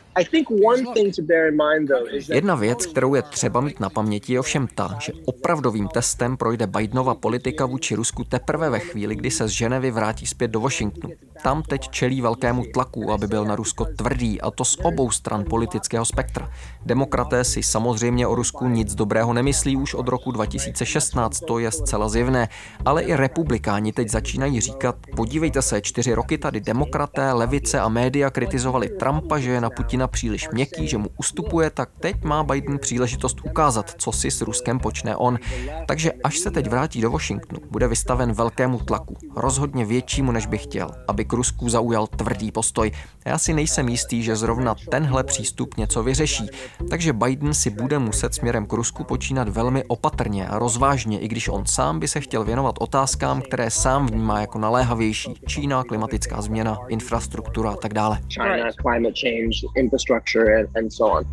Jedna 2.28 2.54
věc, 2.54 2.86
kterou 2.86 3.14
je 3.14 3.22
třeba 3.22 3.60
mít 3.60 3.80
na 3.80 3.90
paměti, 3.90 4.32
je 4.32 4.40
ovšem 4.40 4.68
ta, 4.74 4.98
že 5.00 5.12
opravdovým 5.24 5.88
testem 5.88 6.36
projde 6.36 6.66
Bidenova 6.66 7.14
politika 7.14 7.66
vůči 7.66 7.94
Rusku 7.94 8.24
teprve 8.24 8.70
ve 8.70 8.78
chvíli, 8.78 9.16
kdy 9.16 9.30
se 9.30 9.48
z 9.48 9.50
Ženevy 9.50 9.90
vrátí 9.90 10.26
zpět 10.26 10.48
do 10.48 10.60
Washingtonu. 10.60 11.14
Tam 11.42 11.62
teď 11.62 11.88
čelí 11.88 12.20
velkému 12.20 12.64
tlaku, 12.74 13.12
aby 13.12 13.26
byl 13.26 13.44
na 13.44 13.56
Rusko 13.56 13.84
tvrdý, 13.84 14.40
a 14.40 14.50
to 14.50 14.64
z 14.64 14.78
obou 14.82 15.10
stran 15.10 15.44
politického 15.44 16.04
spektra. 16.04 16.50
Demokraté 16.86 17.44
si 17.44 17.62
samozřejmě 17.62 18.26
o 18.26 18.34
Rusku 18.34 18.68
nic 18.68 18.94
dobrého 18.94 19.32
nemyslí 19.32 19.76
už 19.76 19.94
od 19.94 20.08
roku 20.08 20.32
2016, 20.32 21.40
to 21.40 21.58
je 21.58 21.70
zcela 21.70 22.08
zjevné, 22.08 22.48
ale 22.84 23.02
i 23.02 23.16
republikáni 23.16 23.92
teď 23.92 24.10
začínají 24.10 24.60
říkat, 24.60 24.96
podívejte 25.16 25.62
se, 25.62 25.80
čtyři 25.80 26.14
roky 26.14 26.38
tady 26.38 26.60
demokraté, 26.60 27.32
levice 27.32 27.80
a 27.80 27.88
média 27.88 28.30
kritizovali 28.36 28.88
Trumpa, 28.88 29.38
že 29.38 29.50
je 29.50 29.60
na 29.60 29.70
Putina 29.70 30.08
příliš 30.08 30.48
měkký, 30.52 30.88
že 30.88 30.98
mu 30.98 31.08
ustupuje, 31.16 31.70
tak 31.70 31.88
teď 32.00 32.24
má 32.24 32.42
Biden 32.42 32.78
příležitost 32.78 33.40
ukázat, 33.44 33.94
co 33.98 34.12
si 34.12 34.30
s 34.30 34.40
Ruskem 34.40 34.78
počne 34.78 35.16
on. 35.16 35.38
Takže 35.86 36.12
až 36.24 36.38
se 36.38 36.50
teď 36.50 36.68
vrátí 36.68 37.00
do 37.00 37.10
Washingtonu, 37.10 37.60
bude 37.70 37.88
vystaven 37.88 38.32
velkému 38.32 38.78
tlaku, 38.78 39.16
rozhodně 39.36 39.84
většímu, 39.84 40.32
než 40.32 40.46
by 40.46 40.58
chtěl, 40.58 40.90
aby 41.08 41.24
k 41.24 41.32
Rusku 41.32 41.68
zaujal 41.68 42.06
tvrdý 42.06 42.52
postoj. 42.52 42.90
Já 43.24 43.38
si 43.38 43.54
nejsem 43.54 43.88
jistý, 43.88 44.22
že 44.22 44.36
zrovna 44.36 44.74
tenhle 44.90 45.24
přístup 45.24 45.76
něco 45.76 46.02
vyřeší, 46.02 46.50
takže 46.90 47.12
Biden 47.12 47.54
si 47.54 47.70
bude 47.70 47.98
muset 47.98 48.34
směrem 48.34 48.66
k 48.66 48.72
Rusku 48.72 49.04
počínat 49.04 49.48
velmi 49.48 49.84
opatrně 49.84 50.48
a 50.48 50.58
rozvážně, 50.58 51.20
i 51.20 51.28
když 51.28 51.48
on 51.48 51.66
sám 51.66 52.00
by 52.00 52.08
se 52.08 52.20
chtěl 52.20 52.44
věnovat 52.44 52.74
otázkám, 52.80 53.42
které 53.42 53.70
sám 53.70 54.06
vnímá 54.06 54.40
jako 54.40 54.58
naléhavější. 54.58 55.34
Čína, 55.46 55.84
klimatická 55.84 56.42
změna, 56.42 56.78
infrastruktura 56.88 57.70
a 57.70 57.76
tak 57.76 57.94
dále. 57.94 58.25
China, 58.28 58.72
climate 58.72 59.14
change, 59.14 59.64
infrastructure, 59.76 60.56
and, 60.56 60.68
and 60.74 60.92
so 60.92 61.06
on. 61.10 61.24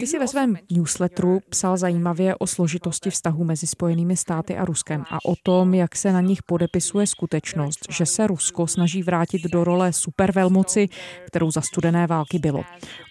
Ty 0.00 0.06
si 0.06 0.18
ve 0.18 0.28
svém 0.28 0.56
newsletteru 0.70 1.40
psal 1.50 1.76
zajímavě 1.76 2.36
o 2.36 2.46
složitosti 2.46 3.10
vztahu 3.10 3.44
mezi 3.44 3.66
Spojenými 3.66 4.16
státy 4.16 4.56
a 4.56 4.64
Ruskem 4.64 5.04
a 5.10 5.18
o 5.24 5.34
tom, 5.42 5.74
jak 5.74 5.96
se 5.96 6.12
na 6.12 6.20
nich 6.20 6.42
podepisuje 6.42 7.06
skutečnost, 7.06 7.78
že 7.90 8.06
se 8.06 8.26
Rusko 8.26 8.66
snaží 8.66 9.02
vrátit 9.02 9.42
do 9.42 9.64
role 9.64 9.92
supervelmoci, 9.92 10.88
kterou 11.26 11.50
za 11.50 11.60
studené 11.60 12.06
války 12.06 12.38
bylo. 12.38 12.64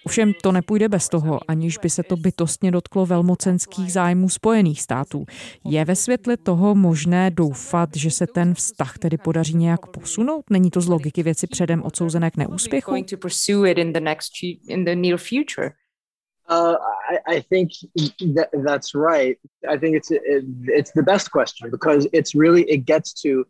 Ovšem 0.06 0.32
to 0.42 0.52
nepůjde 0.52 0.88
bez 0.88 1.08
toho, 1.08 1.40
aniž 1.48 1.78
by 1.78 1.90
se 1.90 2.02
to 2.02 2.16
bytostně 2.16 2.70
dotklo 2.70 3.06
velmocenských 3.06 3.92
zájmů 3.92 4.28
Spojených 4.28 4.82
států. 4.82 5.24
Je 5.64 5.84
ve 5.84 5.96
světle 5.96 6.36
toho 6.36 6.74
možné 6.74 7.30
doufat, 7.30 7.88
že 7.96 8.10
se 8.10 8.26
ten 8.26 8.54
vztah 8.54 8.98
tedy 8.98 9.18
podaří 9.18 9.56
nějak 9.56 9.86
posunout? 9.86 10.44
Není 10.50 10.70
to 10.70 10.80
z 10.80 10.86
logiky 10.88 11.22
věci 11.22 11.46
předem 11.46 11.82
odsouzené 11.82 12.30
k 12.30 12.36
neúspěchu? 12.36 12.90
In 13.86 13.92
the 13.92 14.00
next 14.00 14.30
in 14.42 14.84
the 14.84 14.96
near 15.04 15.18
future? 15.18 15.76
Uh, 16.48 16.76
I, 17.10 17.18
I, 17.34 17.40
think 17.40 17.72
that, 18.36 18.50
that's 18.52 18.94
right. 18.94 19.36
I 19.68 19.76
think 19.76 19.96
it's 19.96 20.10
it, 20.12 20.44
it's 20.78 20.92
the 20.92 21.02
best 21.02 21.32
question 21.32 21.70
because 21.70 22.06
it's 22.12 22.34
really 22.36 22.62
it 22.74 22.84
gets 22.92 23.12
to 23.22 23.44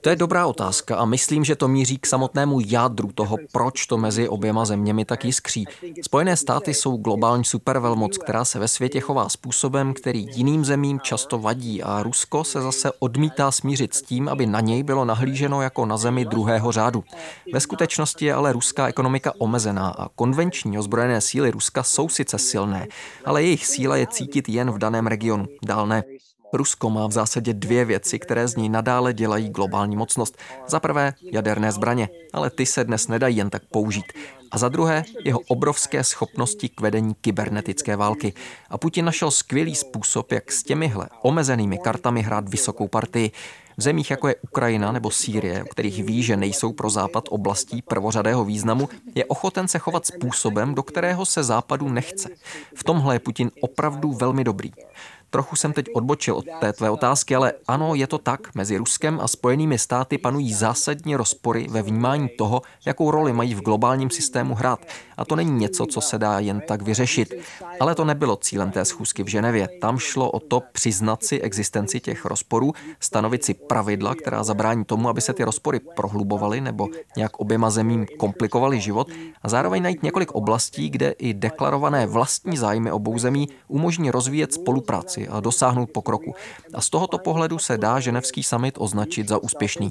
To 0.00 0.08
je 0.08 0.16
dobrá 0.16 0.46
otázka 0.46 0.96
a 0.96 1.04
myslím, 1.04 1.44
že 1.44 1.56
to 1.56 1.68
míří 1.68 1.98
k 1.98 2.06
samotnému 2.06 2.60
jádru 2.66 3.12
toho, 3.14 3.36
proč 3.52 3.86
to 3.86 3.98
mezi 3.98 4.28
oběma 4.28 4.64
zeměmi 4.64 5.04
tak 5.04 5.24
jiskří. 5.24 5.66
Spojené 6.02 6.36
státy 6.36 6.74
jsou 6.74 6.96
globální 6.96 7.44
supervelmoc, 7.44 8.18
která 8.18 8.44
se 8.44 8.58
ve 8.58 8.68
světě 8.68 9.00
chová 9.00 9.28
způsobem, 9.28 9.94
který 9.94 10.26
jiným 10.34 10.64
zemím 10.64 11.00
často 11.00 11.38
vadí 11.38 11.82
a 11.82 12.02
Rusko 12.02 12.44
se 12.44 12.60
zase 12.60 12.92
odmítá 12.98 13.50
smířit 13.50 13.94
s 13.94 14.02
tím, 14.02 14.28
aby 14.28 14.46
na 14.46 14.60
něj 14.60 14.82
bylo 14.82 15.04
nahlíženo 15.04 15.62
jako 15.62 15.86
na 15.86 15.96
zemi 15.96 16.24
druhého 16.24 16.72
řádu. 16.72 17.04
Ve 17.52 17.60
skutečnosti 17.60 18.24
je 18.24 18.34
ale 18.34 18.52
ruská 18.52 18.88
ekonomika 18.88 19.32
omezená 19.38 19.88
a 19.88 20.08
konvenční 20.08 20.78
ozbrojené 20.78 21.20
síly 21.20 21.50
Ruska 21.50 21.82
jsou 21.82 22.08
sice 22.08 22.38
silné, 22.38 22.88
ale 23.24 23.42
jejich 23.42 23.66
síla 23.66 23.96
je 23.96 24.06
cítit 24.06 24.48
jen 24.48 24.70
v 24.70 24.78
daném 24.78 25.06
regionu, 25.06 25.46
dál 25.62 25.86
ne. 25.86 26.02
Rusko 26.54 26.90
má 26.90 27.06
v 27.06 27.12
zásadě 27.12 27.54
dvě 27.54 27.84
věci, 27.84 28.18
které 28.18 28.48
z 28.48 28.56
něj 28.56 28.68
nadále 28.68 29.12
dělají 29.12 29.48
globální 29.48 29.96
mocnost. 29.96 30.38
Za 30.68 30.80
prvé 30.80 31.14
jaderné 31.32 31.72
zbraně, 31.72 32.08
ale 32.32 32.50
ty 32.50 32.66
se 32.66 32.84
dnes 32.84 33.08
nedají 33.08 33.36
jen 33.36 33.50
tak 33.50 33.62
použít. 33.64 34.12
A 34.50 34.58
za 34.58 34.68
druhé 34.68 35.04
jeho 35.24 35.40
obrovské 35.48 36.04
schopnosti 36.04 36.68
k 36.68 36.80
vedení 36.80 37.14
kybernetické 37.20 37.96
války. 37.96 38.32
A 38.70 38.78
Putin 38.78 39.04
našel 39.04 39.30
skvělý 39.30 39.74
způsob, 39.74 40.32
jak 40.32 40.52
s 40.52 40.62
těmihle 40.62 41.08
omezenými 41.22 41.78
kartami 41.78 42.22
hrát 42.22 42.48
vysokou 42.48 42.88
partii. 42.88 43.30
V 43.76 43.82
zemích 43.82 44.10
jako 44.10 44.28
je 44.28 44.36
Ukrajina 44.42 44.92
nebo 44.92 45.10
Sýrie, 45.10 45.64
o 45.64 45.66
kterých 45.66 46.04
ví, 46.04 46.22
že 46.22 46.36
nejsou 46.36 46.72
pro 46.72 46.90
Západ 46.90 47.24
oblastí 47.30 47.82
prvořadého 47.82 48.44
významu, 48.44 48.88
je 49.14 49.24
ochoten 49.24 49.68
se 49.68 49.78
chovat 49.78 50.06
způsobem, 50.06 50.74
do 50.74 50.82
kterého 50.82 51.26
se 51.26 51.42
Západu 51.42 51.88
nechce. 51.88 52.28
V 52.76 52.84
tomhle 52.84 53.14
je 53.14 53.18
Putin 53.18 53.50
opravdu 53.60 54.12
velmi 54.12 54.44
dobrý. 54.44 54.72
Trochu 55.34 55.56
jsem 55.56 55.72
teď 55.72 55.86
odbočil 55.94 56.34
od 56.34 56.44
té 56.60 56.72
tvé 56.72 56.90
otázky, 56.90 57.34
ale 57.34 57.52
ano, 57.68 57.94
je 57.94 58.06
to 58.06 58.18
tak. 58.18 58.54
Mezi 58.54 58.76
Ruskem 58.76 59.20
a 59.22 59.28
Spojenými 59.28 59.78
státy 59.78 60.18
panují 60.18 60.54
zásadní 60.54 61.16
rozpory 61.16 61.66
ve 61.70 61.82
vnímání 61.82 62.28
toho, 62.28 62.62
jakou 62.86 63.10
roli 63.10 63.32
mají 63.32 63.54
v 63.54 63.60
globálním 63.60 64.10
systému 64.10 64.54
hrát. 64.54 64.78
A 65.16 65.24
to 65.24 65.36
není 65.36 65.50
něco, 65.50 65.86
co 65.86 66.00
se 66.00 66.18
dá 66.18 66.38
jen 66.38 66.62
tak 66.68 66.82
vyřešit. 66.82 67.34
Ale 67.80 67.94
to 67.94 68.04
nebylo 68.04 68.36
cílem 68.36 68.70
té 68.70 68.84
schůzky 68.84 69.22
v 69.22 69.26
Ženevě. 69.26 69.68
Tam 69.80 69.98
šlo 69.98 70.30
o 70.30 70.40
to 70.40 70.62
přiznat 70.72 71.24
si 71.24 71.40
existenci 71.40 72.00
těch 72.00 72.24
rozporů, 72.24 72.72
stanovit 73.00 73.44
si 73.44 73.54
pravidla, 73.54 74.14
která 74.14 74.44
zabrání 74.44 74.84
tomu, 74.84 75.08
aby 75.08 75.20
se 75.20 75.32
ty 75.32 75.44
rozpory 75.44 75.80
prohlubovaly 75.96 76.60
nebo 76.60 76.88
nějak 77.16 77.40
oběma 77.40 77.70
zemím 77.70 78.06
komplikovaly 78.18 78.80
život 78.80 79.08
a 79.42 79.48
zároveň 79.48 79.82
najít 79.82 80.02
několik 80.02 80.32
oblastí, 80.32 80.90
kde 80.90 81.10
i 81.10 81.34
deklarované 81.34 82.06
vlastní 82.06 82.56
zájmy 82.56 82.92
obou 82.92 83.18
zemí 83.18 83.48
umožní 83.68 84.10
rozvíjet 84.10 84.52
spolupráci 84.52 85.23
a 85.28 85.40
dosáhnout 85.40 85.90
pokroku. 85.90 86.34
A 86.74 86.80
z 86.80 86.90
tohoto 86.90 87.18
pohledu 87.18 87.58
se 87.58 87.78
dá 87.78 88.00
ženevský 88.00 88.42
summit 88.42 88.74
označit 88.78 89.28
za 89.28 89.38
úspěšný. 89.38 89.90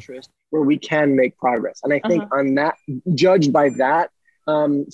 Um, 4.48 4.86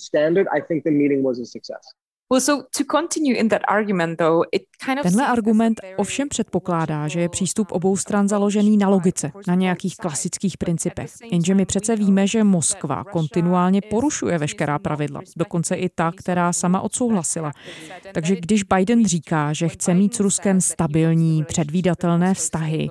Tenhle 5.02 5.26
argument 5.26 5.80
ovšem 5.96 6.28
předpokládá, 6.28 7.08
že 7.08 7.20
je 7.20 7.28
přístup 7.28 7.72
obou 7.72 7.96
stran 7.96 8.28
založený 8.28 8.76
na 8.76 8.88
logice, 8.88 9.32
na 9.46 9.54
nějakých 9.54 9.96
klasických 9.96 10.58
principech. 10.58 11.10
Jenže 11.32 11.54
my 11.54 11.66
přece 11.66 11.96
víme, 11.96 12.26
že 12.26 12.44
Moskva 12.44 13.04
kontinuálně 13.04 13.80
porušuje 13.90 14.38
veškerá 14.38 14.78
pravidla, 14.78 15.20
dokonce 15.36 15.74
i 15.74 15.88
ta, 15.88 16.12
která 16.16 16.52
sama 16.52 16.80
odsouhlasila. 16.80 17.52
Takže 18.14 18.36
když 18.36 18.62
Biden 18.62 19.06
říká, 19.06 19.52
že 19.52 19.68
chce 19.68 19.94
mít 19.94 20.14
s 20.14 20.20
Ruskem 20.20 20.60
stabilní, 20.60 21.44
předvídatelné 21.44 22.34
vztahy, 22.34 22.88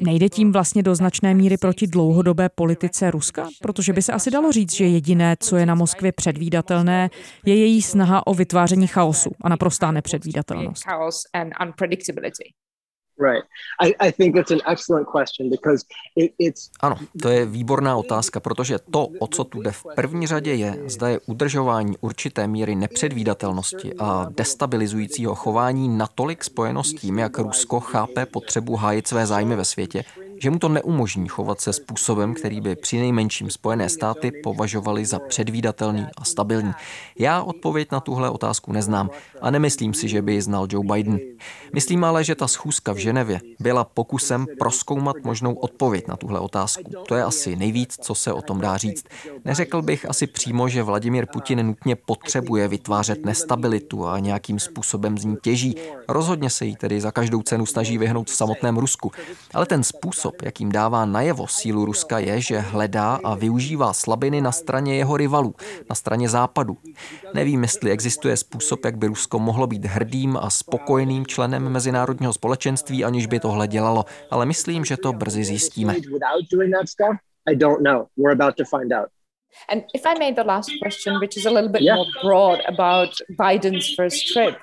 Nejde 0.00 0.28
tím 0.28 0.52
vlastně 0.52 0.82
do 0.82 0.94
značné 0.94 1.34
míry 1.34 1.56
proti 1.56 1.86
dlouhodobé 1.86 2.48
politice 2.48 3.10
Ruska? 3.10 3.48
Protože 3.62 3.92
by 3.92 4.02
se 4.02 4.12
asi 4.12 4.30
dalo 4.30 4.52
říct, 4.52 4.74
že 4.74 4.86
jediné, 4.86 5.36
co 5.40 5.56
je 5.56 5.66
na 5.66 5.74
Moskvě 5.74 6.12
předvídatelné, 6.12 7.10
je 7.46 7.56
její 7.56 7.82
snaha 7.82 8.26
o 8.26 8.34
vytváření 8.34 8.86
chaosu 8.86 9.30
a 9.40 9.48
naprostá 9.48 9.90
nepředvídatelnost. 9.90 10.84
Ano, 16.80 16.96
to 17.22 17.28
je 17.28 17.46
výborná 17.46 17.96
otázka, 17.96 18.40
protože 18.40 18.78
to, 18.90 19.08
o 19.18 19.26
co 19.26 19.44
tu 19.44 19.62
jde 19.62 19.72
v 19.72 19.86
první 19.94 20.26
řadě 20.26 20.54
je, 20.54 20.78
zda 20.86 21.08
je 21.08 21.20
udržování 21.26 21.96
určité 22.00 22.46
míry 22.46 22.74
nepředvídatelnosti 22.74 23.94
a 23.98 24.26
destabilizujícího 24.30 25.34
chování 25.34 25.88
natolik 25.88 26.44
spojeno 26.44 26.84
s 26.84 26.94
tím, 26.94 27.18
jak 27.18 27.38
Rusko 27.38 27.80
chápe 27.80 28.26
potřebu 28.26 28.76
hájit 28.76 29.06
své 29.06 29.26
zájmy 29.26 29.56
ve 29.56 29.64
světě, 29.64 30.04
že 30.38 30.50
mu 30.50 30.58
to 30.58 30.68
neumožní 30.68 31.28
chovat 31.28 31.60
se 31.60 31.72
způsobem, 31.72 32.34
který 32.34 32.60
by 32.60 32.76
při 32.76 32.98
nejmenším 32.98 33.50
Spojené 33.50 33.88
státy 33.88 34.32
považovali 34.42 35.04
za 35.04 35.18
předvídatelný 35.18 36.06
a 36.16 36.24
stabilní. 36.24 36.72
Já 37.18 37.42
odpověď 37.42 37.88
na 37.92 38.00
tuhle 38.00 38.30
otázku 38.30 38.72
neznám 38.72 39.10
a 39.40 39.50
nemyslím 39.50 39.94
si, 39.94 40.08
že 40.08 40.22
by 40.22 40.32
ji 40.32 40.42
znal 40.42 40.66
Joe 40.70 40.86
Biden. 40.92 41.18
Myslím 41.72 42.04
ale, 42.04 42.24
že 42.24 42.34
ta 42.34 42.48
schůzka 42.48 42.92
v 42.92 42.96
Ženevě 42.96 43.40
byla 43.60 43.84
pokusem 43.84 44.46
proskoumat 44.58 45.16
možnou 45.24 45.54
odpověď 45.54 46.08
na 46.08 46.16
tuhle 46.16 46.40
otázku. 46.40 46.92
To 47.08 47.14
je 47.14 47.24
asi 47.24 47.56
nejvíc, 47.56 47.96
co 48.00 48.14
se 48.14 48.32
o 48.32 48.42
tom 48.42 48.60
dá 48.60 48.76
říct. 48.76 49.04
Neřekl 49.44 49.82
bych 49.82 50.10
asi 50.10 50.26
přímo, 50.26 50.68
že 50.68 50.82
Vladimír 50.82 51.26
Putin 51.32 51.66
nutně 51.66 51.96
potřebuje 51.96 52.68
vytvářet 52.68 53.24
nestabilitu 53.24 54.06
a 54.06 54.18
nějakým 54.18 54.58
způsobem 54.58 55.18
z 55.18 55.24
ní 55.24 55.36
těží. 55.42 55.76
Rozhodně 56.08 56.50
se 56.50 56.66
jí 56.66 56.76
tedy 56.76 57.00
za 57.00 57.10
každou 57.10 57.42
cenu 57.42 57.66
snaží 57.66 57.98
vyhnout 57.98 58.30
v 58.30 58.36
samotném 58.36 58.76
Rusku. 58.76 59.12
Ale 59.54 59.66
ten 59.66 59.82
způsob, 59.82 60.25
způsob, 60.26 60.42
jakým 60.42 60.72
dává 60.72 61.04
najevo 61.04 61.46
sílu 61.46 61.84
Ruska, 61.84 62.18
je, 62.18 62.40
že 62.40 62.58
hledá 62.58 63.20
a 63.24 63.34
využívá 63.34 63.92
slabiny 63.92 64.40
na 64.40 64.52
straně 64.52 64.96
jeho 64.96 65.16
rivalů, 65.16 65.54
na 65.90 65.94
straně 65.94 66.28
západu. 66.28 66.76
Nevím, 67.34 67.62
jestli 67.62 67.90
existuje 67.90 68.36
způsob, 68.36 68.84
jak 68.84 68.96
by 68.96 69.06
Rusko 69.06 69.38
mohlo 69.38 69.66
být 69.66 69.84
hrdým 69.84 70.36
a 70.36 70.50
spokojeným 70.50 71.26
členem 71.26 71.68
mezinárodního 71.68 72.32
společenství, 72.32 73.04
aniž 73.04 73.26
by 73.26 73.40
tohle 73.40 73.68
dělalo, 73.68 74.04
ale 74.30 74.46
myslím, 74.46 74.84
že 74.84 74.96
to 74.96 75.12
brzy 75.12 75.44
zjistíme. 75.44 75.94
And 79.68 79.82
if 79.94 80.06
I 80.06 80.18
made 80.18 80.34
the 80.42 80.48
last 80.48 80.70
question, 80.82 81.18
which 81.20 81.36
is 81.36 81.46
a 81.46 81.50
little 81.50 81.68
bit 81.68 81.82
yeah. 81.82 81.96
more 81.96 82.06
broad 82.22 82.60
about 82.68 83.10
Biden's 83.40 83.94
first 83.96 84.32
trip, 84.32 84.54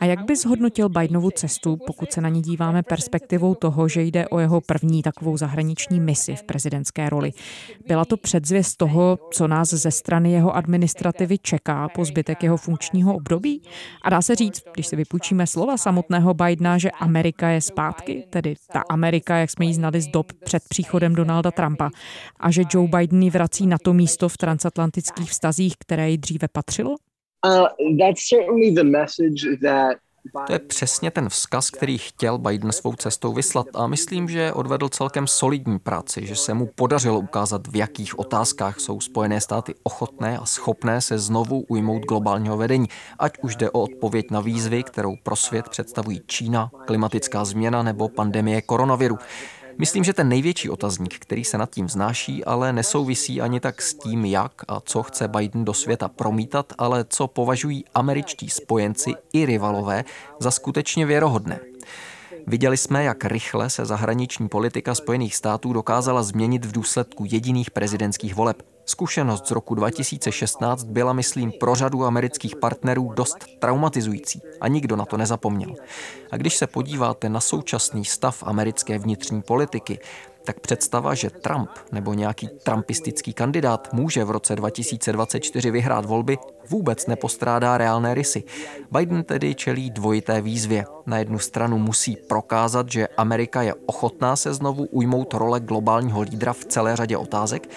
a 0.00 0.04
jak 0.04 0.24
bys 0.24 0.44
hodnotil 0.44 0.88
Bidenovu 0.88 1.30
cestu, 1.30 1.76
pokud 1.86 2.12
se 2.12 2.20
na 2.20 2.28
ní 2.28 2.42
díváme 2.42 2.82
perspektivou 2.82 3.54
toho, 3.54 3.88
že 3.88 4.02
jde 4.02 4.28
o 4.28 4.38
jeho 4.38 4.60
první 4.60 5.02
takovou 5.02 5.36
zahraniční 5.36 6.00
misi 6.00 6.34
v 6.34 6.42
prezidentské 6.42 7.10
roli? 7.10 7.32
Byla 7.86 8.04
to 8.04 8.16
předzvěst 8.16 8.76
toho, 8.76 9.18
co 9.32 9.48
nás 9.48 9.68
ze 9.68 9.90
strany 9.90 10.32
jeho 10.32 10.56
administrativy 10.56 11.38
čeká 11.38 11.88
po 11.88 12.04
zbytek 12.04 12.42
jeho 12.42 12.56
funkčního 12.56 13.14
období? 13.14 13.62
A 14.02 14.10
dá 14.10 14.22
se 14.22 14.34
říct, 14.34 14.62
když 14.74 14.86
si 14.86 14.96
vypůjčíme 14.96 15.46
slova 15.46 15.76
samotného 15.76 16.34
Bidena, 16.34 16.78
že 16.78 16.90
Amerika 16.90 17.48
je 17.48 17.60
zpátky, 17.60 18.24
tedy 18.30 18.54
ta 18.72 18.82
Amerika, 18.88 19.36
jak 19.36 19.50
jsme 19.50 19.64
ji 19.64 19.74
znali 19.74 20.00
z 20.00 20.06
dob 20.06 20.32
před 20.44 20.62
příchodem 20.68 21.14
Donalda 21.14 21.50
Trumpa, 21.50 21.90
a 22.40 22.50
že 22.50 22.62
Joe 22.74 22.88
Biden 22.88 23.22
ji 23.22 23.30
vrací 23.30 23.66
na 23.66 23.78
to 23.78 23.92
místo 23.92 24.17
v 24.26 24.36
transatlantických 24.36 25.30
vztazích, 25.30 25.74
které 25.78 26.10
jí 26.10 26.18
dříve 26.18 26.48
patřilo? 26.52 26.96
Uh, 27.46 27.66
to 30.46 30.52
je 30.52 30.58
přesně 30.58 31.10
ten 31.10 31.28
vzkaz, 31.28 31.70
který 31.70 31.98
chtěl 31.98 32.38
Biden 32.38 32.72
svou 32.72 32.92
cestou 32.92 33.32
vyslat 33.32 33.66
a 33.74 33.86
myslím, 33.86 34.28
že 34.28 34.52
odvedl 34.52 34.88
celkem 34.88 35.26
solidní 35.26 35.78
práci, 35.78 36.26
že 36.26 36.36
se 36.36 36.54
mu 36.54 36.66
podařilo 36.66 37.18
ukázat, 37.18 37.66
v 37.66 37.76
jakých 37.76 38.18
otázkách 38.18 38.80
jsou 38.80 39.00
Spojené 39.00 39.40
státy 39.40 39.74
ochotné 39.82 40.38
a 40.38 40.46
schopné 40.46 41.00
se 41.00 41.18
znovu 41.18 41.64
ujmout 41.68 42.02
globálního 42.02 42.56
vedení, 42.56 42.86
ať 43.18 43.32
už 43.42 43.56
jde 43.56 43.70
o 43.70 43.80
odpověď 43.80 44.30
na 44.30 44.40
výzvy, 44.40 44.82
kterou 44.82 45.16
pro 45.22 45.36
svět 45.36 45.68
představují 45.68 46.20
Čína, 46.26 46.70
klimatická 46.86 47.44
změna 47.44 47.82
nebo 47.82 48.08
pandemie 48.08 48.62
koronaviru. 48.62 49.18
Myslím, 49.78 50.04
že 50.04 50.12
ten 50.12 50.28
největší 50.28 50.70
otazník, 50.70 51.18
který 51.18 51.44
se 51.44 51.58
nad 51.58 51.70
tím 51.70 51.86
vznáší, 51.86 52.44
ale 52.44 52.72
nesouvisí 52.72 53.40
ani 53.40 53.60
tak 53.60 53.82
s 53.82 53.94
tím, 53.94 54.24
jak 54.24 54.52
a 54.68 54.80
co 54.80 55.02
chce 55.02 55.28
Biden 55.28 55.64
do 55.64 55.74
světa 55.74 56.08
promítat, 56.08 56.72
ale 56.78 57.04
co 57.08 57.26
považují 57.26 57.84
američtí 57.94 58.50
spojenci 58.50 59.14
i 59.32 59.46
rivalové 59.46 60.04
za 60.40 60.50
skutečně 60.50 61.06
věrohodné. 61.06 61.60
Viděli 62.48 62.76
jsme, 62.76 63.04
jak 63.04 63.24
rychle 63.24 63.70
se 63.70 63.84
zahraniční 63.84 64.48
politika 64.48 64.94
Spojených 64.94 65.36
států 65.36 65.72
dokázala 65.72 66.22
změnit 66.22 66.64
v 66.64 66.72
důsledku 66.72 67.24
jediných 67.30 67.70
prezidentských 67.70 68.34
voleb. 68.34 68.62
Zkušenost 68.84 69.46
z 69.46 69.50
roku 69.50 69.74
2016 69.74 70.84
byla, 70.84 71.12
myslím, 71.12 71.52
pro 71.52 71.74
řadu 71.74 72.04
amerických 72.04 72.56
partnerů 72.56 73.12
dost 73.16 73.36
traumatizující 73.58 74.40
a 74.60 74.68
nikdo 74.68 74.96
na 74.96 75.04
to 75.04 75.16
nezapomněl. 75.16 75.74
A 76.30 76.36
když 76.36 76.56
se 76.56 76.66
podíváte 76.66 77.28
na 77.28 77.40
současný 77.40 78.04
stav 78.04 78.42
americké 78.46 78.98
vnitřní 78.98 79.42
politiky, 79.42 79.98
tak 80.48 80.60
představa, 80.60 81.14
že 81.14 81.30
Trump 81.30 81.70
nebo 81.92 82.14
nějaký 82.14 82.48
trumpistický 82.62 83.32
kandidát 83.32 83.88
může 83.92 84.24
v 84.24 84.30
roce 84.30 84.56
2024 84.56 85.70
vyhrát 85.70 86.04
volby, 86.04 86.38
vůbec 86.70 87.06
nepostrádá 87.06 87.78
reálné 87.78 88.14
rysy. 88.14 88.42
Biden 88.92 89.24
tedy 89.24 89.54
čelí 89.54 89.90
dvojité 89.90 90.40
výzvě. 90.40 90.86
Na 91.06 91.18
jednu 91.18 91.38
stranu 91.38 91.78
musí 91.78 92.16
prokázat, 92.16 92.92
že 92.92 93.08
Amerika 93.08 93.62
je 93.62 93.74
ochotná 93.86 94.36
se 94.36 94.54
znovu 94.54 94.84
ujmout 94.84 95.34
role 95.34 95.60
globálního 95.60 96.20
lídra 96.20 96.52
v 96.52 96.64
celé 96.64 96.96
řadě 96.96 97.16
otázek, 97.16 97.68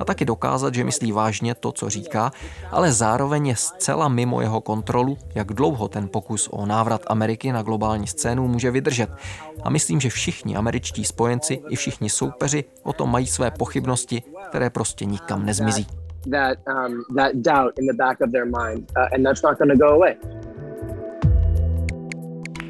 a 0.00 0.04
taky 0.04 0.24
dokázat, 0.24 0.74
že 0.74 0.84
myslí 0.84 1.12
vážně 1.12 1.54
to, 1.54 1.72
co 1.72 1.90
říká, 1.90 2.30
ale 2.70 2.92
zároveň 2.92 3.46
je 3.46 3.56
zcela 3.56 4.08
mimo 4.08 4.40
jeho 4.40 4.60
kontrolu, 4.60 5.18
jak 5.34 5.52
dlouho 5.52 5.88
ten 5.88 6.08
pokus 6.08 6.48
o 6.52 6.66
návrat 6.66 7.02
Ameriky 7.06 7.52
na 7.52 7.62
globální 7.62 8.06
scénu 8.06 8.48
může 8.48 8.70
vydržet. 8.70 9.10
A 9.62 9.70
myslím, 9.70 10.00
že 10.00 10.10
všichni 10.10 10.56
američtí 10.56 11.04
spojenci 11.04 11.62
i 11.68 11.76
všichni 11.76 12.10
soupeři 12.10 12.64
o 12.82 12.92
tom 12.92 13.10
mají 13.10 13.26
své 13.26 13.50
pochybnosti, 13.50 14.22
které 14.48 14.70
prostě 14.70 15.04
nikam 15.04 15.46
nezmizí. 15.46 15.86
That, 16.30 16.58
um, 16.68 17.16
that 17.16 17.32
doubt 17.34 17.78
in 17.78 17.86
the 17.86 17.96
back 17.96 18.20
of 18.20 18.30
their 18.30 18.44
mind, 18.44 18.92
uh, 18.96 19.14
and 19.14 19.24
that's 19.24 19.42
not 19.42 19.58
going 19.58 19.72
to 19.72 19.86
go 19.86 19.94
away. 19.94 20.16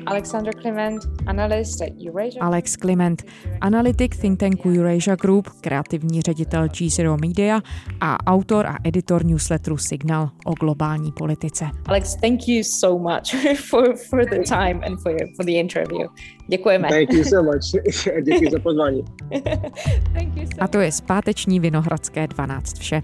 Alexander 0.07 0.53
Clement, 0.63 1.03
analyst 1.27 1.83
at 1.83 1.93
Eurasia. 1.99 2.43
Alex 2.43 2.77
Clement, 2.77 3.23
analytik 3.61 4.17
think 4.17 4.39
tanku 4.39 4.71
Eurasia 4.71 5.17
Group, 5.17 5.49
kreativní 5.61 6.23
ředitel 6.23 6.67
G0 6.67 7.21
Media 7.21 7.61
a 8.01 8.27
autor 8.27 8.67
a 8.67 8.77
editor 8.85 9.25
newsletteru 9.25 9.77
Signal 9.77 10.31
o 10.45 10.55
globální 10.55 11.13
politice. 11.13 11.71
Alex, 11.87 12.17
thank 12.17 12.49
you 12.49 12.65
so 12.65 12.99
much 12.99 13.57
for, 13.71 13.97
for 14.11 14.25
the 14.31 14.43
time 14.49 14.81
and 14.87 15.01
for, 15.03 15.17
for 15.37 15.45
the 15.45 15.53
interview. 15.53 16.09
Děkujeme. 16.49 16.89
Thank 16.89 17.13
you 17.13 17.25
so 17.25 17.43
much. 17.43 17.85
Děkuji 18.23 18.51
za 18.51 18.59
pozvání. 18.59 19.05
a 20.61 20.69
to 20.69 20.81
je 20.81 20.93
zpáteční 20.93 21.61
Vinohradské 21.61 22.27
12 22.27 22.79
vše. 22.79 23.03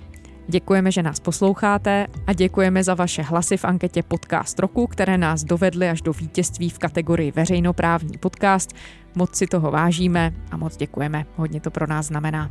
Děkujeme, 0.48 0.92
že 0.92 1.02
nás 1.02 1.20
posloucháte 1.20 2.06
a 2.26 2.32
děkujeme 2.32 2.84
za 2.84 2.94
vaše 2.94 3.22
hlasy 3.22 3.56
v 3.56 3.64
anketě 3.64 4.02
Podcast 4.02 4.58
roku, 4.58 4.86
které 4.86 5.18
nás 5.18 5.44
dovedly 5.44 5.88
až 5.88 6.02
do 6.02 6.12
vítězství 6.12 6.70
v 6.70 6.78
kategorii 6.78 7.32
veřejnoprávní 7.32 8.18
podcast. 8.18 8.72
Moc 9.14 9.34
si 9.36 9.46
toho 9.46 9.70
vážíme 9.70 10.32
a 10.50 10.56
moc 10.56 10.76
děkujeme. 10.76 11.26
Hodně 11.36 11.60
to 11.60 11.70
pro 11.70 11.86
nás 11.86 12.06
znamená. 12.06 12.50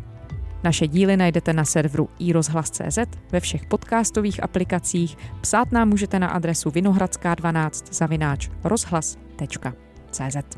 Naše 0.64 0.88
díly 0.88 1.18
najdete 1.18 1.54
na 1.54 1.66
serveru 1.66 2.10
iRozhlas.cz, 2.20 3.00
ve 3.32 3.40
všech 3.40 3.66
podcastových 3.66 4.44
aplikacích. 4.44 5.18
Psát 5.42 5.72
nám 5.72 5.90
můžete 5.90 6.20
na 6.20 6.28
adresu 6.28 6.70
vinohradská12 6.70 7.84
zavináč 7.92 8.50
rozhlas.cz. 8.64 10.58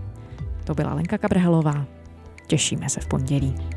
To 0.64 0.74
byla 0.74 0.94
Lenka 0.94 1.18
Kabrhelová. 1.18 1.86
Těšíme 2.48 2.90
se 2.90 3.00
v 3.00 3.08
pondělí. 3.08 3.77